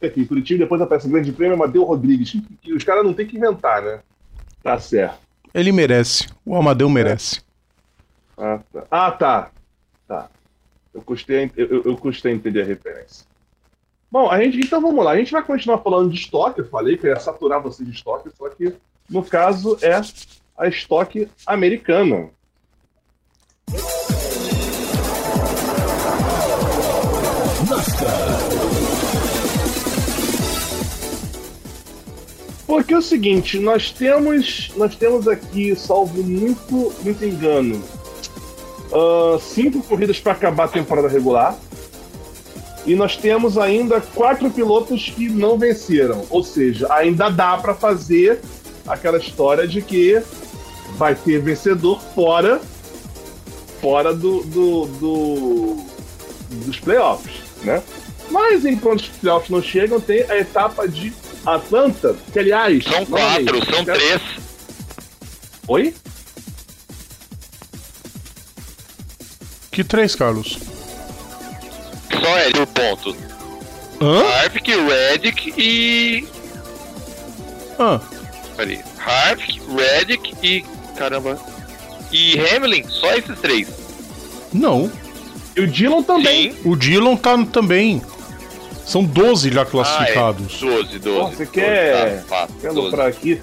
[0.02, 2.36] é aqui, Curitiba, depois aparece o Grande Prêmio Amadeu Rodrigues.
[2.62, 4.00] Que, os caras não tem que inventar, né?
[4.63, 5.20] Tá certo.
[5.54, 6.28] Ele merece.
[6.46, 7.42] O Amadeu merece.
[8.38, 8.84] Ah, tá.
[8.89, 9.52] Ah, tá.
[10.08, 10.30] Tá.
[10.94, 13.26] Eu custei, eu, eu- eu custei a entender a referência.
[14.12, 15.12] Bom, a gente, então vamos lá.
[15.12, 16.62] A gente vai continuar falando de estoque.
[16.62, 18.74] Eu falei que eu ia saturar você de estoque, só que
[19.10, 20.02] no caso é
[20.58, 22.32] a estoque americana.
[32.65, 37.84] Porque é o seguinte, nós temos, nós temos aqui, salvo muito, muito engano,
[38.91, 41.58] ah, cinco corridas para acabar a temporada regular.
[42.89, 46.25] E nós temos ainda quatro pilotos que não venceram.
[46.32, 48.39] Ou seja, ainda dá para fazer
[48.88, 50.19] aquela história de que
[50.97, 52.60] vai ter vencedor fora
[53.80, 55.78] fora do, do, do-
[56.65, 57.32] dos playoffs,
[57.63, 57.82] né?
[58.32, 61.13] Mas enquanto os playoffs não chegam, tem a etapa de
[61.45, 62.84] Atlanta, que aliás.
[62.84, 64.21] São novamente, quatro, são quero- três.
[65.67, 65.93] Oi?
[69.71, 70.58] Que três, Carlos?
[72.21, 73.15] Só é por ponto.
[74.01, 74.23] Hã?
[74.43, 76.27] Harvick, Reddick e.
[77.77, 77.99] Ah,
[78.55, 78.79] Peraí.
[78.97, 80.65] Harvick, Reddick e.
[80.97, 81.39] Caramba.
[82.12, 83.67] E Hamlin, só esses três.
[84.53, 84.91] não.
[85.55, 86.53] E o Dylan também.
[86.53, 86.60] Sim.
[86.63, 88.01] O Dillon tá também.
[88.86, 90.60] São 12 já classificados.
[90.63, 90.69] Ah, é.
[90.69, 91.19] 12, 12.
[91.19, 92.91] Ó, você 12, quer- Tá, Quero 12.
[92.91, 93.41] para aqui.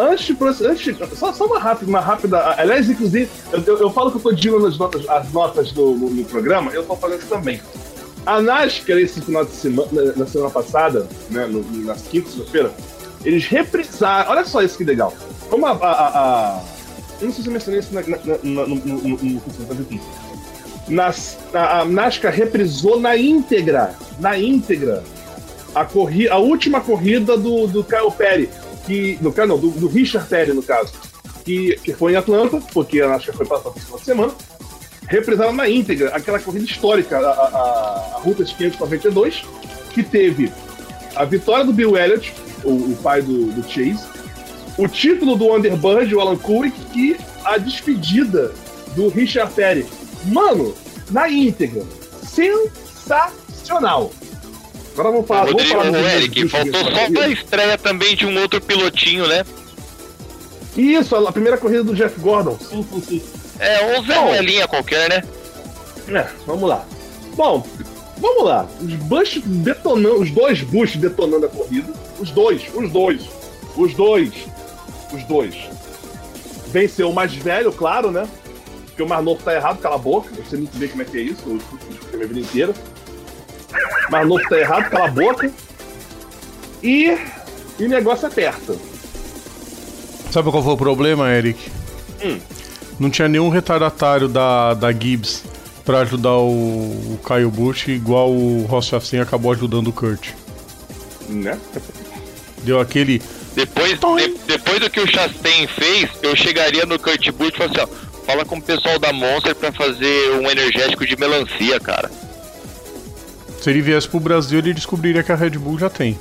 [0.00, 2.54] Antes de antes, só, só uma rápida, uma rápida.
[2.58, 5.92] Aliás, inclusive, eu, eu- eu falo que eu tô dilando as notas, as notas do,
[5.92, 7.60] no, no programa, eu tô fazendo isso também.
[8.26, 12.72] A NASCAR, esse final de semana, na, na semana passada, né, no, na quinta-feira,
[13.24, 14.30] eles reprisaram.
[14.30, 15.14] Olha só isso que legal.
[15.48, 15.70] Como a.
[15.70, 16.08] a, a-
[16.58, 16.62] a-
[17.22, 20.00] não sei se eu mencionei isso na, na, na, no, no, no.
[20.88, 25.04] Nas, a, a NASCAR reprisou na íntegra, na íntegra,
[25.74, 28.50] a, corri a última corrida do, do Kyle Perry,
[28.86, 30.92] que, do, Kyle não, do, do Richard Perry, no caso,
[31.44, 34.32] que, que foi em Atlanta, porque a NASCAR foi para a próxima semana,
[35.08, 39.42] reprisaram na íntegra aquela corrida histórica, a, a, a, Ruta 592,
[39.92, 40.52] que teve
[41.16, 44.06] a vitória do Bill Elliott, o, o pai do, do Chase,
[44.78, 48.52] o título do Underbird, o Alan Kulik, e a despedida
[48.94, 49.86] do Richard Perry.
[50.26, 50.74] Mano,
[51.10, 51.82] na íntegra,
[52.22, 54.12] sensacional.
[55.00, 58.26] Agora vamos falar, vamos Rodrigo, falar dos- o Eric, faltou só a estreia também de
[58.26, 59.44] um outro pilotinho, né?
[60.76, 62.56] Isso, a primeira corrida do Jeff Gordon.
[62.60, 63.22] Sim, sim, sim.
[63.58, 64.26] É, um Zé Bom.
[64.28, 65.22] Ruelinha qualquer, né?
[66.08, 66.84] É, vamos lá.
[67.34, 67.66] Bom,
[68.18, 68.66] vamos lá.
[68.80, 71.92] Os Bush detonando, os dois Bush detonando a corrida.
[72.18, 73.22] Os dois, os dois,
[73.76, 74.32] os dois,
[75.12, 75.54] os dois.
[76.68, 78.28] Venceu o mais velho, claro, né?
[78.86, 80.30] Porque o mais novo tá errado, cala a boca.
[80.36, 82.40] Eu sei muito bem como é que é isso, eu escuto isso a minha vida
[82.40, 82.74] inteira.
[84.08, 85.50] O mais novo tá errado, cala a boca.
[86.82, 87.16] E,
[87.78, 88.74] e o negócio aperta.
[90.30, 91.70] Sabe qual foi o problema, Eric?
[92.22, 92.38] Hum.
[92.98, 95.42] Não tinha nenhum retardatário da, da Gibbs
[95.84, 100.28] pra ajudar o, o Caio Bush, igual o Ross Chastain acabou ajudando o Kurt.
[101.28, 101.58] Né?
[102.62, 103.20] Deu aquele.
[103.54, 107.82] Depois, de- depois do que o Chastain fez, eu chegaria no Kurt Busch e falaria
[107.84, 112.10] assim, ó, fala com o pessoal da Monster pra fazer um energético de melancia, cara.
[113.60, 116.18] Se ele viesse pro Brasil, ele descobriria que a Red Bull já tem.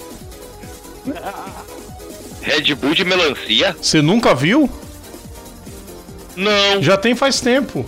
[2.41, 3.75] Red Bull de melancia?
[3.82, 4.69] Você nunca viu?
[6.36, 6.82] Não.
[6.82, 7.86] Já tem faz tempo.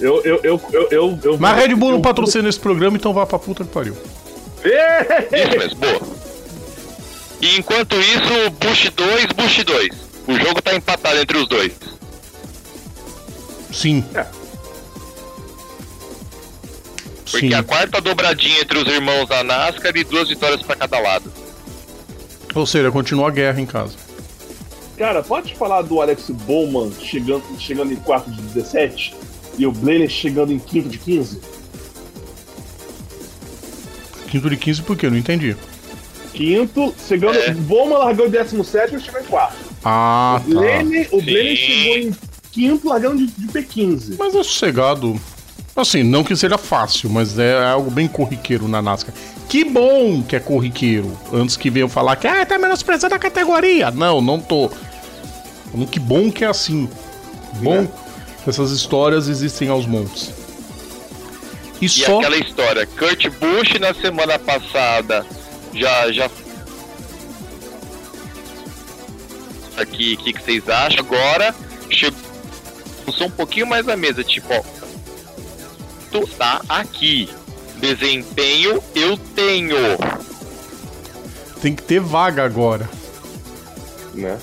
[0.00, 2.96] Eu, eu, eu, eu, eu, eu Mas a Red Bull não eu- patrocina esse programa,
[2.96, 3.96] então vá pra puta que pariu.
[4.64, 6.00] Isso mesmo, boa.
[7.40, 9.88] E enquanto isso, Bush 2, Bush 2.
[10.28, 11.72] O jogo tá empatado entre os dois.
[13.72, 14.04] Sim.
[14.14, 14.24] É.
[17.32, 17.54] Porque Sim.
[17.54, 21.32] a quarta dobradinha entre os irmãos da NASCAR e duas vitórias pra cada lado.
[22.54, 23.94] Ou seja, continua a guerra em casa.
[24.98, 29.14] Cara, pode falar do Alex Bowman chegando, chegando em quarto de 17
[29.56, 31.40] e o Blaney chegando em quinto de 15?
[34.28, 35.08] Quinto de 15 por quê?
[35.08, 35.56] Não entendi.
[36.34, 37.38] Quinto, chegando.
[37.38, 37.54] É.
[37.54, 39.56] Bowman largou em 17 e chegou em quarto.
[39.82, 41.24] Ah, o Blaney, o Sim.
[41.24, 42.14] Blaney chegou em
[42.50, 44.16] quinto, largando de, de P15.
[44.18, 45.18] Mas é sossegado.
[45.74, 49.14] Assim, não que seja fácil, mas é algo bem corriqueiro na NASCAR.
[49.48, 51.18] Que bom que é corriqueiro.
[51.32, 53.90] Antes que venham falar que ah, tá menosprezando a categoria.
[53.90, 54.70] Não, não tô.
[55.90, 56.88] Que bom que é assim.
[57.54, 57.86] Bom
[58.44, 60.32] que essas histórias existem aos montes.
[61.80, 62.18] E, E só.
[62.18, 65.24] aquela história, Kurt Busch na semana passada
[65.72, 66.30] já já
[69.76, 71.00] aqui, o que, que vocês acham?
[71.00, 71.54] Agora
[71.90, 72.18] chegou
[73.22, 74.62] um pouquinho mais à mesa, tipo, ó,
[76.20, 77.28] tá aqui.
[77.76, 79.76] Desempenho eu tenho.
[81.60, 82.88] Tem que ter vaga agora.
[84.14, 84.38] Né?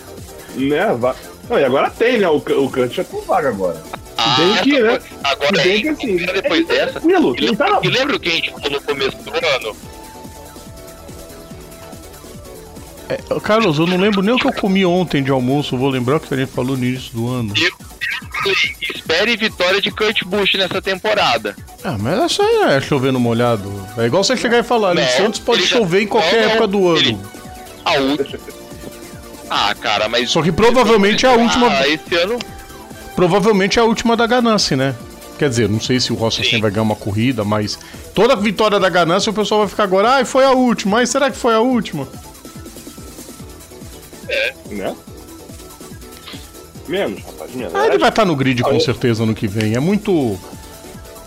[0.55, 0.93] Né?
[0.97, 1.15] Va-
[1.49, 2.27] Não, e agora tem, né?
[2.27, 3.81] O, o Kant já tem vaga agora.
[4.17, 4.99] Ah, bem que, né?
[4.99, 6.99] foi- Agora bem é, que, assim, depois é dessa.
[6.99, 9.75] tranquilo, E tá lembra, e lembra o que a gente falou no começo do ano?
[13.09, 15.75] É, Carlos, eu não lembro nem o que eu comi ontem de almoço.
[15.77, 17.53] Vou lembrar o que a gente falou no início do ano.
[18.81, 21.55] Espere vitória de Kurt Busch nessa temporada.
[21.83, 23.71] Ah, mas isso aí é chover no molhado.
[23.97, 26.43] É igual você chegar e falar, Não, Santos pode ele já- chover em qualquer não,
[26.43, 27.21] não, época do ele- ano.
[27.85, 28.39] A última.
[29.49, 30.29] Ah, cara, mas.
[30.29, 31.67] Só que provavelmente é a última.
[31.69, 32.37] Ah, esse ano.
[33.15, 34.95] Provavelmente é a última da Ganassi, né?
[35.37, 37.79] Quer dizer, não sei se o Rossi vai ganhar uma corrida, mas
[38.13, 41.31] toda vitória da Ganassi o pessoal vai ficar agora, ai, foi a última, mas será
[41.31, 42.07] que foi a última?
[44.79, 44.95] Né?
[46.87, 47.75] Menos, rapaz, menos.
[47.75, 49.75] Ah, ele vai estar no grid com certeza ano que vem.
[49.75, 50.37] É muito.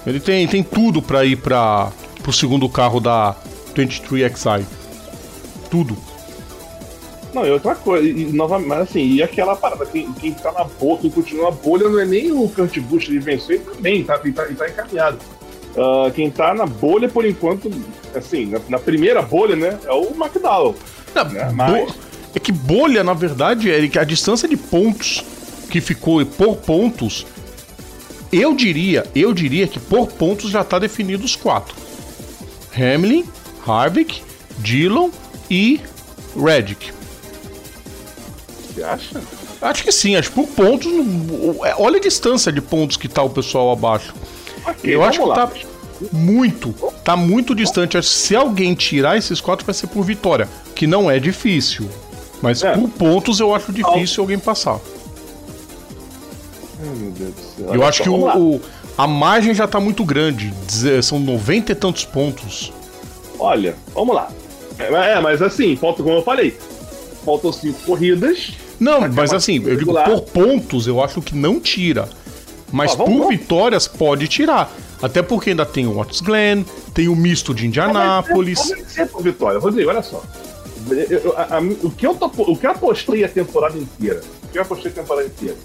[0.07, 1.91] Ele tem, tem tudo pra ir para
[2.23, 3.37] pro segundo carro da
[3.75, 4.65] 23XI.
[5.71, 5.97] Tudo.
[7.33, 10.65] Não, e outra coisa, e, novamente, mas assim, e aquela parada, quem, quem tá na
[10.65, 14.05] bolha, quem continua na bolha não é nem o Kurt Busch, ele venceu e também,
[14.05, 15.19] tá, e tá, e tá encaminhado.
[15.75, 17.71] Ah, quem tá na bolha, por enquanto,
[18.15, 20.75] assim, na, na primeira bolha, né, é o McDowell.
[21.15, 21.95] Não, Né, bo- mas-
[22.35, 25.23] É que bolha, na verdade, Eric, a distância de pontos
[25.71, 27.27] que ficou por pontos,
[28.33, 31.75] eu diria, eu diria que por pontos já tá definido os quatro.
[32.77, 33.25] Hamlin,
[33.67, 34.23] Harvick,
[34.59, 35.11] Dillon
[35.51, 35.81] e
[36.37, 36.91] Reddick.
[38.75, 39.21] Você acha?
[39.61, 40.91] Acho que sim, acho que por pontos.
[41.65, 44.15] é, Olha a distância de pontos que tá o pessoal abaixo.
[44.67, 45.35] Ok, Eu acho que lá.
[45.47, 45.53] tá
[46.11, 46.73] muito,
[47.05, 48.03] tá muito distante.
[48.03, 51.89] Se alguém tirar esses quatro, vai ser por vitória, que não é difícil.
[52.43, 52.73] Mas É.
[52.75, 54.79] por pontos eu acho difícil alguém passar.
[56.81, 57.65] Ai, meu Deus do céu.
[57.67, 58.61] Eu Olha acho só, que o, o-
[58.99, 60.53] a margem já tá muito grande.
[61.03, 62.73] São 90 e tantos pontos.
[63.39, 64.31] Olha, vamos lá.
[64.79, 66.57] É, é, mas assim, falta, como eu falei,
[67.25, 68.53] faltam cinco corridas.
[68.81, 72.09] Não, mas assim, eu digo por pontos, eu acho que não tira.
[72.73, 73.39] Mas vamos- por vamos.
[73.39, 74.73] vitórias pode tirar.
[75.01, 76.65] Até porque ainda tem o Watts Glen,
[76.95, 78.69] tem o misto de Indianápolis.
[78.71, 79.59] Vai ser por vitória.
[79.59, 80.23] Rodrigo, olha só.
[80.91, 84.49] Eu- a- a- o, que eu tô, o que eu apostei a temporada inteira, o
[84.49, 85.57] que eu apostei a temporada inteira,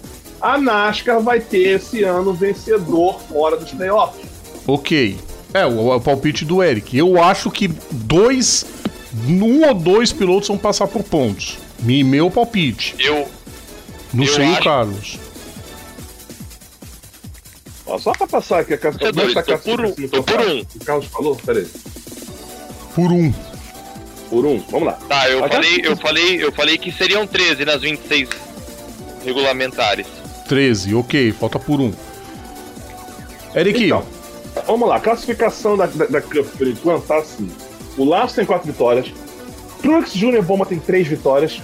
[0.41, 4.25] a NASCAR vai ter esse ano vencedor fora dos playoffs.
[4.67, 5.17] Ok.
[5.53, 6.95] É, o, o palpite do Eric.
[6.97, 8.65] Eu acho que dois.
[9.27, 11.57] Um ou dois pilotos vão passar por pontos.
[11.79, 12.95] Me- Meu palpite.
[12.99, 13.27] Eu.
[14.13, 15.19] Não Eu sei o acho- Carlos.
[17.85, 18.97] Ó, só pra passar aqui a casa.
[19.01, 20.59] É doido, tô por um, tô por um.
[20.75, 21.35] O Carlos falou?
[21.37, 21.67] Pera aí.
[22.93, 23.33] Por um.
[24.29, 24.93] Por um, vamos lá.
[25.07, 28.29] Tá, eu Mas falei, assim- eu falei, eu falei que seriam 13 nas 26
[29.23, 30.05] regulamentares.
[30.47, 31.31] 13, ok.
[31.33, 31.93] Falta por um.
[33.55, 34.05] Eric, Então,
[34.65, 34.99] vamos lá.
[34.99, 37.49] Classificação da, da, da Cup por enquanto tá assim.
[37.97, 39.07] O Laço tem quatro vitórias.
[39.81, 40.41] Truex Jr.
[40.41, 41.59] Bomba tem três vitórias.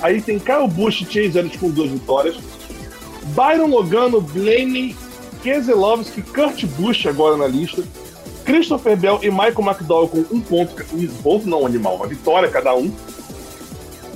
[0.00, 2.36] Aí tem Kyle Busch e Chase Elliott com duas vitórias.
[3.34, 4.94] Byron Logano, Blaney,
[5.42, 7.82] Keselowski, Kurt Busch agora na lista.
[8.44, 12.74] Christopher Bell e Michael McDowell com um ponto, um ponto não animal, uma vitória cada
[12.74, 12.92] um.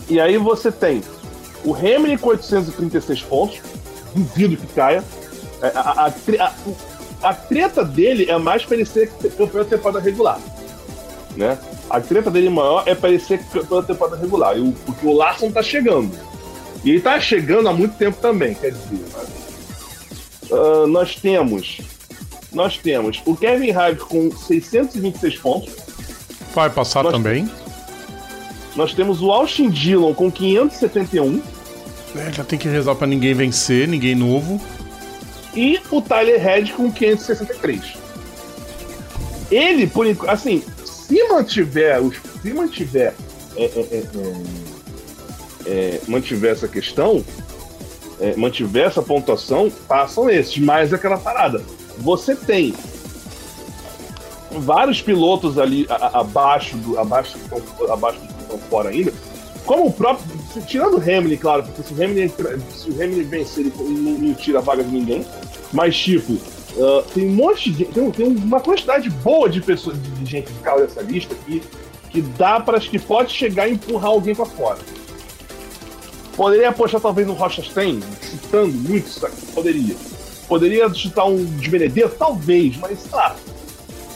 [0.09, 1.03] E aí você tem
[1.64, 3.61] o Hamilton com 836 pontos,
[4.14, 5.03] duvido que caia.
[5.62, 6.53] É, A, a- a
[7.31, 10.39] a- treta dele é mais para ele ser campeão da temporada regular.
[11.37, 11.59] Né?
[11.91, 14.57] A treta dele maior é para ele ser campeão da temporada regular.
[14.57, 16.16] E o, porque o Larson tá chegando.
[16.85, 19.05] E ele tá chegando há muito tempo também, quer dizer.
[20.53, 21.79] Ah, nós temos.
[22.53, 25.71] Nós temos o Kevin Harvick com 626 pontos.
[26.55, 27.49] vai passar Nós- também.
[28.75, 31.43] Nós temos o Austin Dillon com 571.
[32.17, 34.61] É, já tem que rezar pra ninguém vencer, ninguém novo.
[35.55, 37.95] e o Tyler Head com 563.
[39.51, 43.15] Ele, por enquanto, assim, se mantiver, os- se mantiver,
[43.57, 47.25] é, é, é, é, é, mantiver essa questão,
[48.21, 51.63] é, mantiver essa pontuação, passam esses, mais aquela parada.
[51.99, 52.75] Você tem
[54.61, 57.37] vários pilotos ali a- a- abaixo do, abaixo,
[57.91, 59.13] abaixo do estão fora ainda.
[59.67, 60.27] Como o próprio.
[60.67, 62.45] Tirando o Hamilton, claro, porque se o Hamilton,
[62.75, 65.27] se o Hamilton vencer, ele não, não tira a vaga de ninguém.
[65.73, 66.39] Mas, tipo,
[66.77, 67.85] Uh, tem um monte de.
[67.87, 71.61] Tem, tem, uma quantidade boa de pessoas, de, gente que caiu nessa lista aqui,
[72.11, 74.79] que dá para que pode chegar a empurrar alguém para fora.
[76.37, 79.47] Poderia apostar talvez no Rochestein, chutando muito isso aqui.
[79.53, 79.97] Poderia.
[80.49, 82.17] Poderia chutar um de Benedetto?
[82.19, 83.37] Talvez, mas tá.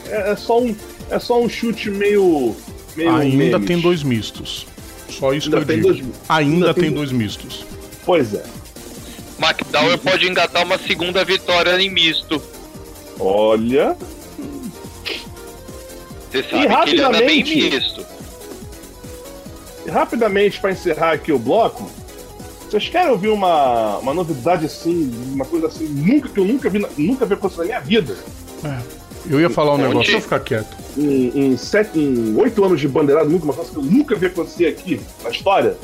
[0.09, 0.75] É, é, só um,
[1.09, 2.55] é só um chute meio.
[2.97, 3.67] meio Ainda memes.
[3.67, 4.65] tem dois mistos.
[5.09, 5.87] Só isso Ainda que eu digo.
[5.89, 7.65] Dois, Ainda, Ainda tem, tem dois mistos.
[8.03, 8.43] Pois é.
[9.39, 12.41] McDowell pode engatar uma segunda vitória em misto.
[13.19, 13.95] Olha.
[16.31, 18.05] Você sabe e que ele anda bem misto.
[19.85, 21.89] E rapidamente, para encerrar aqui o bloco,
[22.73, 26.83] vocês querem ouvir uma, uma novidade assim, uma coisa assim, nunca que eu nunca vi,
[26.97, 28.17] nunca vi acontecer na minha vida?
[28.63, 28.79] É.
[29.29, 29.83] Eu ia falar um Onde?
[29.83, 30.75] negócio, eu ficar quieto.
[30.97, 34.25] Em, em, sete, em oito anos de bandeirado, nunca uma coisa que eu nunca vi
[34.25, 35.77] acontecer aqui na história.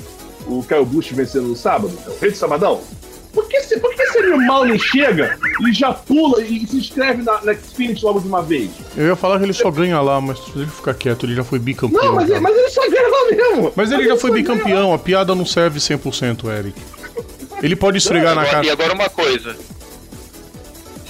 [0.47, 2.81] O Caio Bush vencendo no sábado, o rei do sabadão.
[3.33, 7.21] Por que, se, por que esse animal não chega e já pula e se inscreve
[7.21, 8.71] na, na Xfinity logo de uma vez?
[8.97, 11.43] Eu ia falar que ele só ganha lá, mas se ele ficar quieto, ele já
[11.43, 12.03] foi bicampeão.
[12.03, 13.63] Não, mas, ele, mas ele só ganha lá mesmo.
[13.63, 16.81] Mas, mas ele, ele já foi bicampeão, a piada não serve 100%, Eric.
[17.61, 18.65] Ele pode esfregar na cara.
[18.65, 19.55] E agora uma coisa.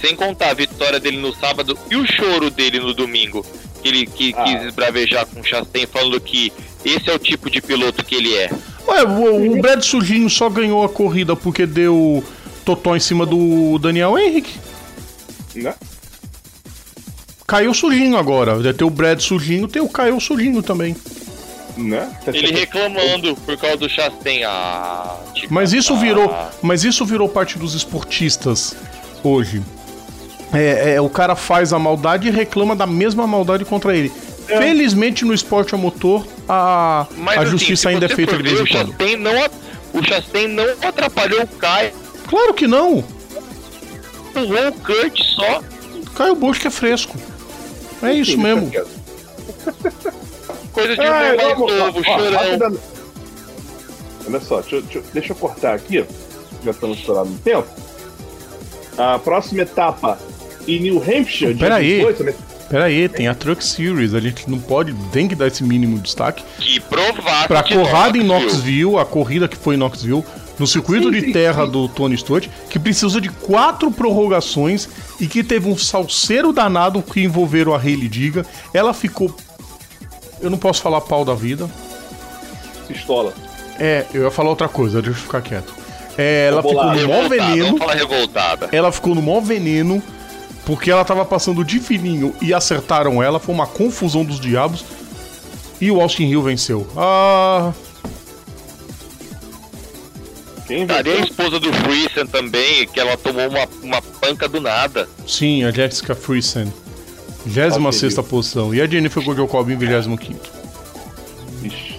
[0.00, 3.44] Sem contar a vitória dele no sábado e o choro dele no domingo.
[3.82, 4.44] Que ele que, ah.
[4.44, 6.52] quis esbravejar com o Chastain falando que
[6.84, 8.50] esse é o tipo de piloto que ele é.
[8.88, 12.24] Ué, o, o Brad Sujinho só ganhou a corrida porque deu
[12.64, 14.58] totó em cima do Daniel Henrique.
[15.54, 15.74] Né?
[17.46, 18.62] Caiu sujinho agora.
[18.62, 20.94] Já tem o Brad sujinho, tem o Caio sujinho também.
[21.76, 22.08] Né?
[22.28, 24.44] Ele reclamando por causa do Chastain.
[24.44, 26.50] Ah, tipo, mas isso virou, ah.
[26.62, 28.76] mas isso virou parte dos esportistas
[29.24, 29.62] hoje.
[30.52, 34.12] É, é, o cara faz a maldade e reclama da mesma maldade contra ele.
[34.50, 34.58] É.
[34.58, 38.60] Felizmente no esporte a motor a, Mas, a assim, justiça ainda é feita de vez
[38.60, 38.88] em quando.
[38.88, 39.50] Chastain não,
[39.94, 41.92] o Chastain não atrapalhou o Caio.
[42.26, 43.04] Claro que não.
[44.30, 45.62] Empurrou o Kurt só.
[46.16, 47.16] Caio Bush que é fresco.
[48.02, 48.72] É isso Sim, mesmo.
[50.72, 52.78] Coisa de um ah, mais novo, chorão.
[54.26, 56.04] Olha só, deixa, deixa, deixa, eu cortar aqui.
[56.64, 57.68] Já estamos estourados no tempo.
[58.98, 60.18] A próxima etapa
[60.66, 61.54] em New Hampshire.
[61.54, 62.02] Peraí.
[62.70, 66.44] Peraí, tem a Truck Series, a gente não pode, tem que dar esse mínimo destaque.
[66.56, 67.48] Que provável.
[67.48, 70.24] Pra corrida em Knoxville, a corrida que foi em Knoxville,
[70.56, 71.72] no circuito sim, de terra sim.
[71.72, 77.20] do Tony Stewart, que precisou de quatro prorrogações e que teve um salseiro danado que
[77.20, 78.46] envolveram a Hayley Diga.
[78.72, 79.34] Ela ficou.
[80.40, 81.68] Eu não posso falar pau da vida.
[82.86, 83.34] Pistola.
[83.80, 85.74] É, eu ia falar outra coisa, deixa eu ficar quieto.
[86.16, 87.78] É, ela ficou no maior veneno.
[88.70, 90.00] Ela ficou no maior veneno
[90.70, 94.84] porque ela tava passando de fininho e acertaram ela, foi uma confusão dos diabos.
[95.80, 96.86] E o Austin Hill venceu.
[96.96, 97.72] Ah.
[100.68, 105.08] Quem Cadê a esposa do Friesen também, que ela tomou uma, uma panca do nada?
[105.26, 106.72] Sim, a Jessica Friesen.
[107.44, 108.72] 26 posição.
[108.72, 110.38] E a Jennifer Goldjob em 25.
[111.64, 111.98] Ixi.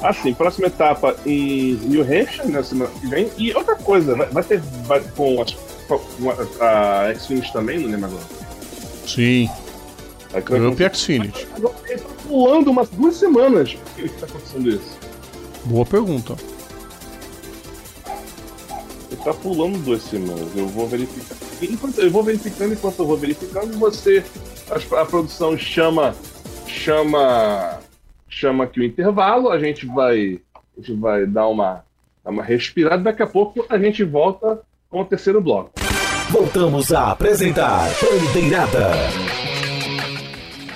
[0.00, 3.28] Assim, próxima etapa em New Hampshire, na semana que vem.
[3.36, 5.50] E outra coisa, vai, vai ter vai, com as
[6.60, 8.24] a Xfinity também, não lembro agora.
[9.06, 9.48] Sim.
[10.36, 11.48] Up e Xfinity.
[11.86, 13.72] Ele tá pulando umas duas semanas.
[13.74, 14.98] Por que está acontecendo isso?
[15.64, 16.36] Boa pergunta.
[19.10, 20.54] Ele tá pulando duas semanas.
[20.54, 21.36] Eu vou verificar.
[21.62, 24.22] Enquanto, eu vou verificando enquanto eu vou verificando, você.
[24.70, 26.14] A, a produção chama.
[26.66, 27.80] Chama.
[28.28, 29.50] Chama aqui o intervalo.
[29.50, 30.40] A gente vai.
[30.54, 31.84] A gente vai dar uma,
[32.22, 33.02] dar uma respirada.
[33.02, 34.60] Daqui a pouco a gente volta
[34.90, 35.77] com o terceiro bloco.
[36.30, 38.90] Voltamos a apresentar Bandeirada.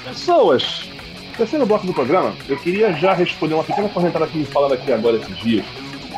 [0.03, 0.89] Pessoas,
[1.37, 4.91] terceiro bloco do programa, eu queria já responder uma pequena comentária que me falaram aqui
[4.91, 5.67] agora esses dias,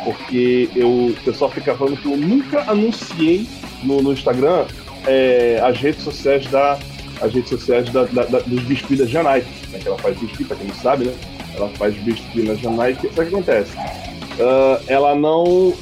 [0.04, 3.48] porque eu, o pessoal fica falando que eu nunca anunciei
[3.82, 4.66] no, no Instagram
[5.04, 6.78] é, as redes sociais da
[7.20, 10.44] as redes sociais da, da, da, dos biscuits da Janai, né, que ela faz biscuit,
[10.44, 11.14] pra quem não sabe, né?
[11.54, 12.94] Ela faz biscuit na Janai.
[12.94, 13.76] Sabe o que acontece?
[13.76, 15.72] Uh, ela não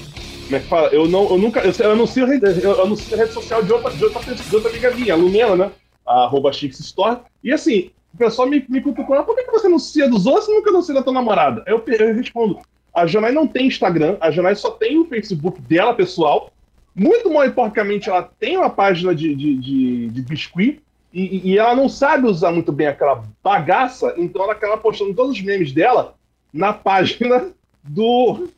[0.44, 0.88] como é que fala?
[0.88, 1.60] Eu, não, eu nunca.
[1.60, 4.90] Eu, eu, anuncio, eu anuncio a rede social de outra, de outra, de outra amiga
[4.92, 5.70] minha, a Lumena, né?
[6.06, 7.20] A arroba Store.
[7.42, 10.70] E assim, o pessoal me, me cutucou, por que, você anuncia dos outros e nunca
[10.70, 11.64] anuncia da tua namorada?
[11.66, 12.58] Eu, eu respondo,
[12.94, 16.50] a Janai não tem Instagram, a Janai só tem o Facebook dela, pessoal.
[16.94, 20.82] Muito mal porcamente, ela tem uma página de, de, de, de biscuit
[21.12, 25.32] e, e, ela não sabe usar muito bem aquela bagaça, então ela acaba postando todos
[25.32, 26.14] os memes dela
[26.52, 27.50] na página
[27.82, 28.48] do,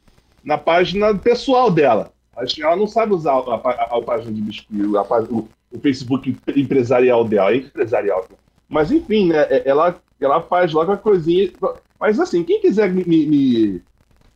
[0.45, 2.12] na página pessoal dela.
[2.61, 7.24] Ela não sabe usar a, a, a página de biscuit, a, o, o, Facebook empresarial
[7.24, 8.26] dela, é empresarial.
[8.68, 9.47] Mas enfim, né?
[9.49, 11.51] É, ela, ela faz logo a coisinha.
[11.99, 13.82] Mas assim, quem quiser me, me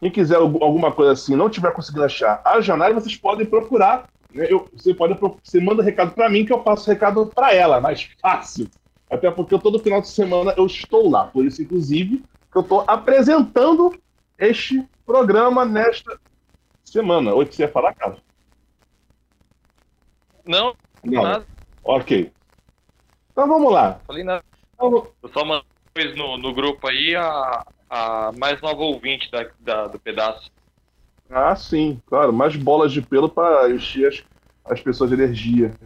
[0.01, 4.69] quem quiser alguma coisa assim, não tiver conseguindo achar a Janai, vocês podem procurar Eu,
[4.73, 8.69] você pode você manda recado para mim que eu passo recado para ela, mais fácil.
[9.11, 11.25] Até porque todo final de semana eu estou lá.
[11.25, 13.93] Por isso, inclusive, que eu estou apresentando
[14.39, 16.18] este programa nesta
[16.84, 17.34] semana.
[17.34, 18.20] Oi, você ia falar, Carlos?
[20.45, 20.74] Não,
[21.05, 21.22] Não.
[21.22, 21.47] nada.
[21.82, 22.32] Ok.
[23.32, 24.01] Então vamos lá.
[24.07, 24.43] Falei nada.
[24.74, 29.89] Então, Eu só mandei no, no grupo aí a, a mais nova ouvinte da, da-
[29.89, 30.51] do pedaço.
[31.30, 32.32] Ah, sim, claro.
[32.32, 34.24] Mais bolas de pelo para encher as,
[34.72, 35.76] as pessoas de energia.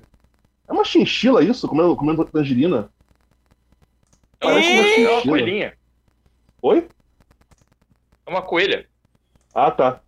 [0.69, 1.67] É uma chinchila isso?
[1.69, 2.91] Comendo, comendo tangerina?
[4.39, 5.39] Parece uma é uma chinchila.
[5.39, 5.77] coelhinha.
[6.63, 6.89] Oi?
[8.27, 8.87] É uma coelha.
[9.55, 10.01] Ah, tá.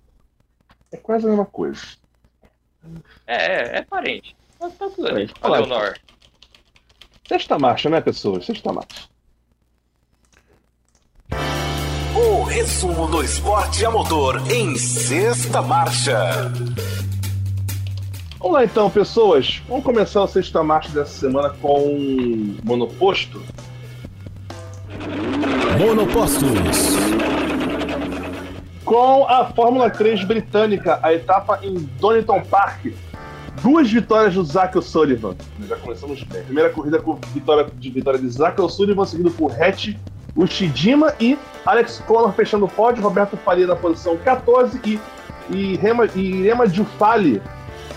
[0.92, 1.82] É quase a mesma coisa.
[3.26, 4.36] É, é, é parente.
[4.58, 5.26] Tá, tá tudo ali.
[5.26, 5.60] Parente, Olha.
[5.60, 5.98] Leonor.
[7.26, 8.44] Sexta marcha, né, pessoas?
[8.44, 9.08] Sexta marcha.
[12.14, 16.52] O resumo do esporte a motor em sexta marcha.
[18.38, 19.62] Vamos lá então, pessoas.
[19.66, 23.42] Vamos começar a sexta marcha dessa semana com um monoposto.
[25.78, 27.43] Monopostos.
[28.84, 32.86] Com a Fórmula 3 britânica, a etapa em Donington Park.
[33.62, 35.34] Duas vitórias do Zack O'Sullivan.
[35.66, 36.42] Já começamos bem.
[36.42, 39.96] Primeira corrida com vitória de vitória de Zack O'Sullivan, seguido por Hatch,
[40.36, 45.00] Ushijima e Alex Connor fechando o pódio, Roberto Faria na posição 14 e,
[45.48, 47.40] e Rema, e Giuffali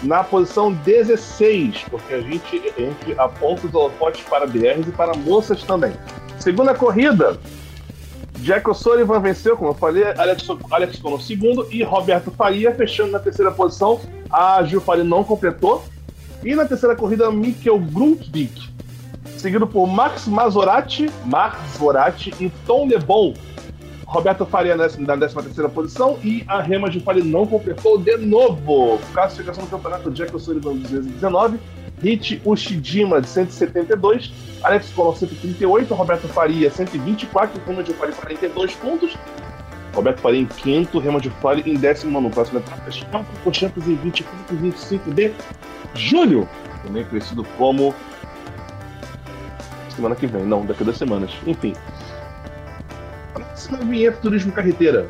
[0.04, 5.14] na posição 16, porque a gente, a gente aponta os holofotes para BRs e para
[5.16, 5.92] moças também.
[6.40, 7.38] Segunda corrida,
[8.42, 13.20] Jack O'Sullivan venceu, como eu falei, Alex, Alex Connor segundo e Roberto Faria fechando na
[13.20, 14.00] terceira posição.
[14.30, 15.84] A Gil Faria não completou.
[16.44, 18.70] E na terceira corrida, Mikkel Grundvik,
[19.38, 23.34] seguido por Max Maserati, Maserati e Tom Lebon.
[24.08, 28.16] Roberto Faria na na décima terceira posição e a Rema de Faria não completou de
[28.18, 29.00] novo.
[29.14, 31.60] Classificação do campeonato, Jack O'Sullivan 219,
[32.02, 34.32] Hit Ushijima de 172,
[34.64, 39.18] Alex Collor 138, Roberto Faria 124, Rema de Faria 42 pontos.
[39.94, 42.90] Roberto Faria em quinto, Rema de Faria em décimo no próximo etapa.
[42.90, 45.34] Champions por Champions em 24 e 25 de
[45.96, 46.48] julho.
[46.82, 47.94] Também conhecido como.
[49.94, 51.32] Semana que vem, não, daqui a duas semanas.
[51.46, 51.74] Enfim.
[53.58, 55.10] Próxima vinheta Turismo Carreteira.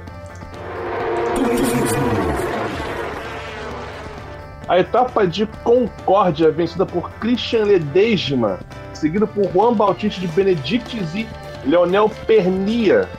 [4.69, 8.57] A etapa de Concórdia, vencida por Christian Ledesma,
[8.93, 11.27] seguido por Juan Bautista de Benedictis e
[11.65, 13.09] Leonel Pernia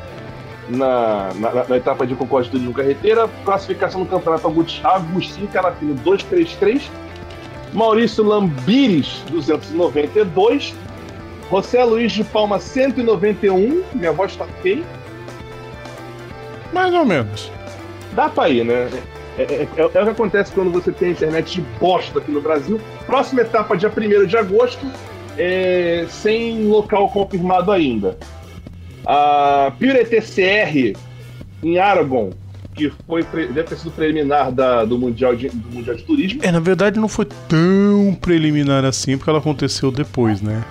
[0.71, 3.29] na, na, na etapa de Concórdia Turismo Carreteira.
[3.45, 6.91] Classificação no campeonato Agostinho Canapino 233,
[7.75, 10.75] Maurício Lambires 292,
[11.51, 14.83] José Luiz de Palma 191, minha voz tá ok.
[16.73, 17.51] Mais ou menos.
[18.15, 18.89] Dá pra ir, né?
[19.39, 22.41] É, é- é- é o que acontece quando você tem internet de bosta aqui no
[22.41, 22.81] Brasil.
[23.07, 24.85] Próxima etapa, dia 1 de agosto,
[25.37, 28.17] é, sem local confirmado ainda.
[29.07, 30.95] A Pure TCR
[31.63, 32.31] em Aragon,
[32.75, 36.41] que foi, deve ter sido preliminar da- do, mundial de, do Mundial de Turismo.
[36.43, 40.63] É, na verdade não foi tão preliminar assim, porque ela aconteceu depois, né?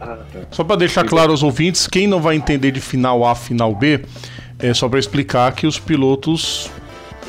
[0.00, 0.40] Ah, tá.
[0.50, 4.04] Só pra deixar claro aos ouvintes, quem não vai entender de final A, final B,
[4.68, 6.70] é só pra explicar que os pilotos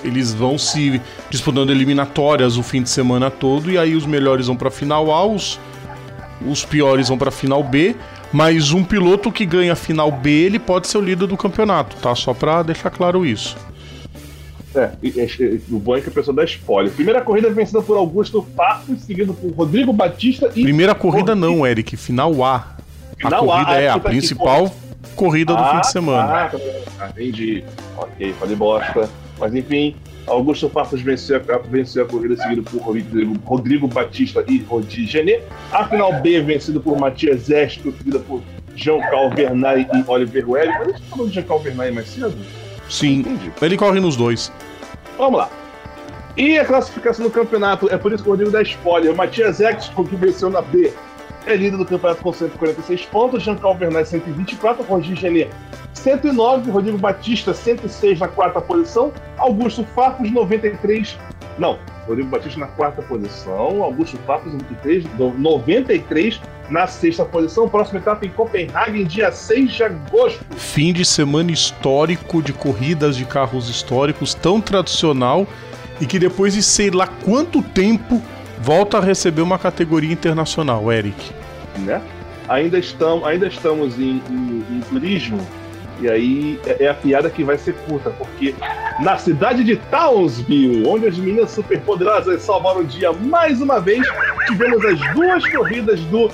[0.03, 4.55] eles vão se disputando eliminatórias o fim de semana todo e aí os melhores vão
[4.55, 5.59] pra final A, os,
[6.47, 7.95] os piores vão pra final B,
[8.31, 11.97] mas um piloto que ganha a final B, ele pode ser o líder do campeonato,
[11.97, 12.15] tá?
[12.15, 13.57] Só pra deixar claro isso.
[14.73, 14.91] É,
[15.71, 16.91] o bom é que a pessoa dá spoiler.
[16.91, 20.63] Primeira corrida vencida por Augusto Pato, seguido por Rodrigo Batista e.
[20.63, 22.55] Primeira corrida não, Eric, final A.
[22.55, 24.75] A Final A, corrida é a puta que principal
[25.16, 26.51] corrida do fim de semana.
[26.99, 27.63] Ah, entendi.
[27.97, 29.09] Ok, falei bosta.
[29.38, 29.95] Mas enfim,
[30.28, 35.43] Augusto Passos venceu a, venceu a corrida, seguido por Rodrigo, Rodrigo Batista e Rodi Genet.
[35.72, 38.41] A final B, vencido por Matias Esco, seguida por
[38.76, 40.74] Jean Calvernay e Oliver Webb.
[40.80, 42.36] Mas a gente falou de Jean Calvernay mais cedo?
[42.89, 43.51] Sim, Entendi.
[43.61, 44.51] ele corre nos dois.
[45.18, 45.49] Vamos lá.
[46.38, 49.16] E a classificação do campeonato, é por isso que o Rodrigo dá spoiler.
[49.16, 50.91] Matias Exco, que venceu na B,
[51.45, 53.43] é líder do campeonato com 146 pontos.
[53.43, 54.83] Jean Calvernay, 124.
[54.83, 55.49] Roger Genet,
[55.93, 56.71] 109.
[56.71, 59.11] Rodrigo Batista, 106 na quarta posição.
[59.37, 61.17] Augusto Farfus, 93.
[61.57, 61.77] Não,
[62.07, 63.81] Rodrigo Batista na quarta posição.
[63.83, 65.05] Augusto Farfus, 93.
[65.17, 66.39] no- 93
[66.69, 67.69] na sexta posição.
[67.69, 70.43] Próxima etapa em Copenhague, dia 6 de agosto.
[70.57, 75.47] Fim de semana histórico de corridas de carros históricos, tão tradicional
[76.01, 78.21] e que depois de sei lá quanto tempo
[78.61, 81.31] volta a receber uma categoria internacional, Eric.
[81.77, 82.01] né?
[82.47, 85.39] Ainda estamos, ainda estamos em, em- em turismo,
[85.99, 88.53] e aí é, é a piada que vai ser curta, porque
[89.01, 94.05] na cidade de Townsville, onde as meninas superpoderosas salvaram o dia mais uma vez.
[94.47, 96.29] Tivemos as duas corridas do,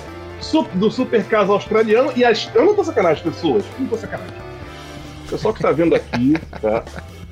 [0.74, 2.50] do Super Caso Australiano e as.
[2.54, 3.64] Eu não tô sacanagem, pessoas.
[3.80, 4.36] Não tô sacanagem.
[5.26, 6.84] O pessoal que tá vendo aqui, tá?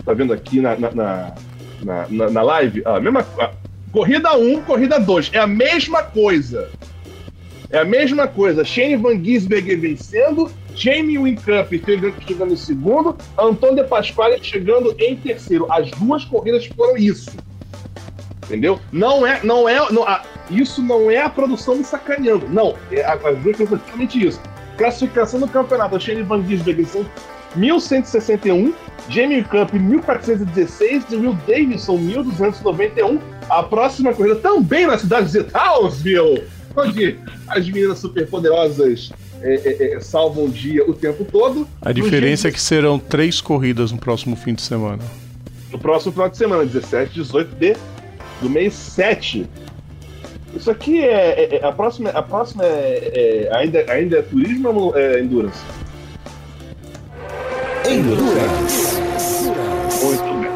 [0.05, 3.25] Tá vendo aqui na, na, na, na, na live, a mesma.
[3.91, 5.31] Corrida 1, corrida 2.
[5.33, 6.69] É a mesma coisa.
[7.69, 8.65] É a mesma coisa.
[8.65, 11.71] Shane Van Gisberger vencendo, Jamie Winkamp
[12.25, 15.71] chegando em segundo, Antônio De Pasquale chegando em terceiro.
[15.71, 17.31] As duas corridas foram isso.
[18.45, 18.79] Entendeu?
[18.91, 22.49] Não é, não é, não, a, isso não é a produção me sacaneando.
[22.49, 24.41] Não, é, as duas coisas exatamente isso.
[24.75, 27.05] Classificação do campeonato, Shane Van Gisbergen são
[27.55, 28.73] 1161,
[29.09, 33.19] Jamie Camp 1416 e Will Davidson 1291.
[33.49, 36.43] A próxima corrida também na cidade de Townsville,
[36.75, 41.67] onde as meninas superpoderosas é, é, é, salvam o dia o tempo todo.
[41.81, 45.01] A diferença é que serão três corridas no próximo fim de semana.
[45.71, 47.75] No próximo final de semana, 17 18 de,
[48.41, 49.47] do mês 7.
[50.55, 54.69] Isso aqui é, é, é a próxima, a próxima é, é, ainda, ainda é turismo
[54.69, 55.59] ou é endurance?
[57.89, 59.01] Endurance.
[60.03, 60.49] Muito bem.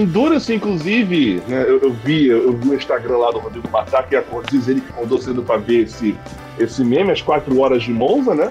[0.00, 4.50] Endurance, inclusive, né, eu, eu, vi, eu vi o Instagram lá do Rodrigo Batak, e
[4.50, 6.14] diz ele que acordou cedo para ver esse,
[6.58, 8.50] esse meme, às 4 horas de Monza, né?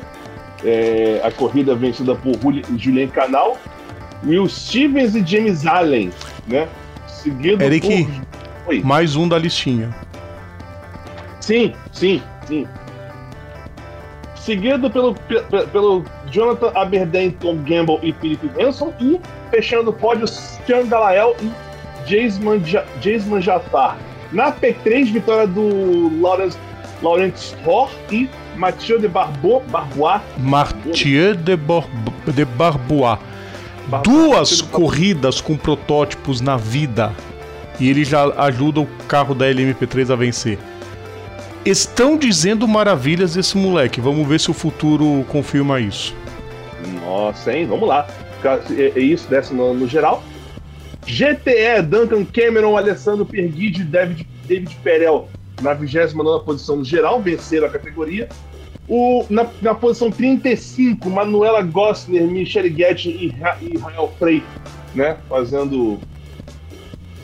[0.63, 2.33] É, a corrida vencida por
[2.77, 3.57] Julien Canal,
[4.25, 6.09] Will Stevens e James Allen,
[6.47, 6.67] né?
[7.07, 8.69] Seguido Eric, por...
[8.69, 8.81] Oi.
[8.83, 9.93] mais um da listinha.
[11.41, 12.65] Sim, sim, sim.
[14.45, 15.15] Seguido pelo,
[15.71, 18.93] pelo Jonathan Aberdeen, Tom Gamble e Philip Henson.
[19.01, 19.19] E
[19.49, 21.51] fechando o pódio, Sean Galael e
[23.01, 23.97] Jason Jafar.
[24.31, 26.59] Na P3, vitória do Lawrence,
[27.01, 30.21] Lawrence Thor e Mathieu de Barbo, Barbois.
[30.37, 31.87] Mathieu de, Bar
[32.27, 33.17] de Barbois.
[34.03, 37.11] Duas corridas com protótipos na vida.
[37.79, 40.59] E ele já ajuda o carro da LMP3 a vencer.
[41.65, 43.99] Estão dizendo maravilhas desse moleque.
[43.99, 46.15] Vamos ver se o futuro confirma isso.
[47.03, 47.65] Nossa, hein?
[47.65, 48.07] Vamos lá.
[48.77, 50.23] É, é isso, desce no, no geral.
[51.07, 55.27] GTE, Duncan Cameron, Alessandro Perguide e David, David Perel
[55.61, 58.29] na 29 posição no geral, venceram a categoria.
[58.87, 64.43] O, na, na posição 35, Manuela Gossner, Michelle Guetin e, e Rael Frey,
[64.93, 65.17] né?
[65.27, 65.99] Fazendo,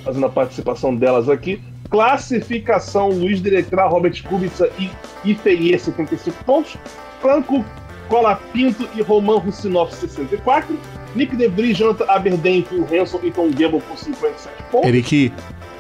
[0.04, 1.62] fazendo a participação delas aqui.
[1.92, 4.90] Classificação: Luiz Delectra, Robert Kubica e
[5.24, 6.78] Ifeie, 75 pontos.
[7.22, 7.64] Franco
[8.08, 10.76] Cola Pinto e Roman Russinoff, 64.
[11.16, 14.88] Nick DeVries, Jonathan Aberdeen, Phil Hanson e Tom Gamble com 57 pontos.
[14.88, 15.32] Eric,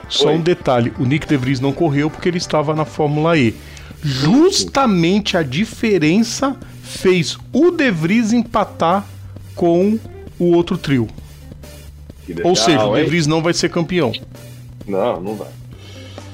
[0.09, 0.35] só Oi.
[0.35, 3.55] um detalhe: o Nick DeVries não correu porque ele estava na Fórmula E.
[4.03, 9.05] Justamente a diferença fez o DeVries empatar
[9.55, 9.97] com
[10.39, 11.07] o outro trio.
[12.27, 14.11] Legal, Ou seja, o DeVries não vai ser campeão.
[14.87, 15.60] Não, não vai.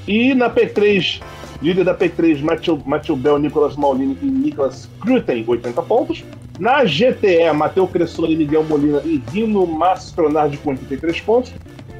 [0.08, 1.20] E na P3,
[1.62, 6.24] líder da P3, Matthew, Matthew Bell, Nicolas Maulini e Nicolas Kruten, 80 pontos.
[6.58, 11.52] Na GTE, Matheus Cressoli, Miguel Molina e Rino Mastronardi com 83 pontos.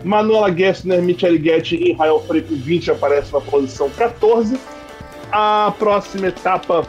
[0.02, 4.58] Manuela Gessner, Michele Guetti e Rael com 20 aparece na posição 14.
[5.30, 6.86] A próxima etapa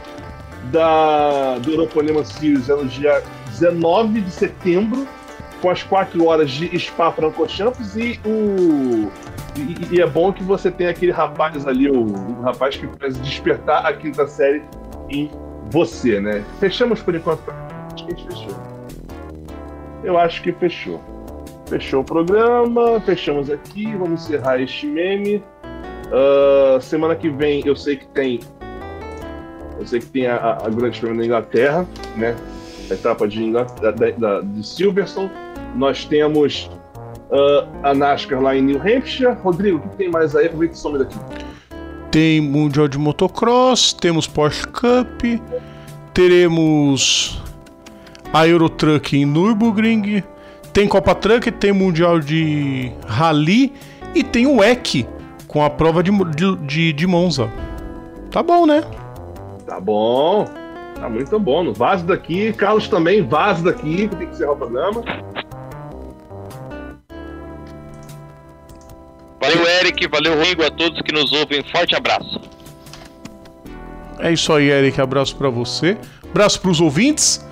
[0.72, 5.06] da, do Europonema Series é no dia 19 de setembro,
[5.60, 9.10] com as 4 horas de Spa-Francorchamps e o
[9.56, 13.20] e, e, é bom que você tem aquele rapaz ali, o, o rapaz que faz
[13.20, 14.62] despertar a quinta série
[15.08, 15.30] em
[15.70, 16.44] você, né?
[16.58, 17.42] Fechamos por enquanto.
[17.92, 18.56] Acho que a gente fechou.
[20.04, 21.00] Eu acho que fechou.
[21.66, 25.42] Fechou o programa, fechamos aqui, vamos encerrar este meme.
[26.06, 28.40] Uh, semana que vem eu sei que tem.
[29.78, 31.86] Eu sei que tem a, a Grande Prêmio da Inglaterra,
[32.16, 32.36] né?
[32.90, 35.30] A etapa de, da, da, de Silverstone.
[35.74, 36.70] Nós temos
[37.30, 39.34] uh, a NASCAR lá em New Hampshire.
[39.42, 40.46] Rodrigo, o que tem mais aí?
[40.46, 41.16] Aproveita e some daqui.
[42.10, 45.22] Tem Mundial de Motocross, temos Porsche Cup,
[46.12, 47.40] teremos
[48.32, 50.24] a Eurotruck em Nürburgring,
[50.72, 53.72] tem Copa Truck, tem Mundial de Rally
[54.12, 55.06] e tem o EC
[55.46, 56.10] com a prova de,
[56.66, 57.48] de, de Monza.
[58.30, 58.82] Tá bom, né?
[59.66, 60.48] Tá bom.
[60.94, 61.72] Tá muito bom.
[61.72, 62.52] Vaze daqui.
[62.52, 65.02] Carlos também, vaze daqui, que tem que encerrar o programa.
[69.40, 70.06] Valeu, Eric.
[70.08, 70.64] Valeu, Rigo.
[70.64, 71.62] A todos que nos ouvem.
[71.72, 72.40] Forte abraço.
[74.18, 75.00] É isso aí, Eric.
[75.00, 75.96] Abraço para você.
[76.30, 77.44] Abraço para os ouvintes.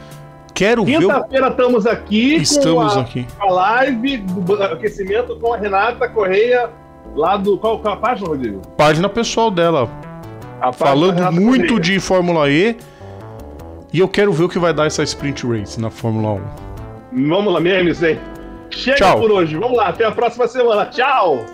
[0.55, 0.99] Quero ver.
[0.99, 2.35] Quinta-feira estamos aqui.
[2.37, 3.27] Estamos com a, aqui.
[3.39, 6.69] A live do aquecimento com a Renata Correia,
[7.15, 7.57] lá do.
[7.59, 8.61] Qual, qual a página, Rodrigo?
[8.77, 9.89] Página pessoal dela.
[10.75, 11.81] Falando muito Correia.
[11.81, 12.77] de Fórmula E.
[13.93, 16.43] E eu quero ver o que vai dar essa sprint race na Fórmula
[17.15, 17.29] 1.
[17.29, 18.19] Vamos lá, memes, hein?
[18.69, 19.21] Chega Tchau.
[19.21, 19.57] por hoje.
[19.57, 20.85] Vamos lá, até a próxima semana.
[20.87, 21.47] Tchau!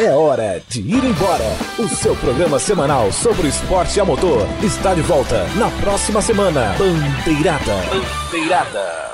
[0.00, 1.56] É hora de ir embora.
[1.76, 6.72] O seu programa semanal sobre o esporte a motor está de volta na próxima semana.
[6.78, 7.74] Bandeirada.
[8.30, 9.07] Bandeirada.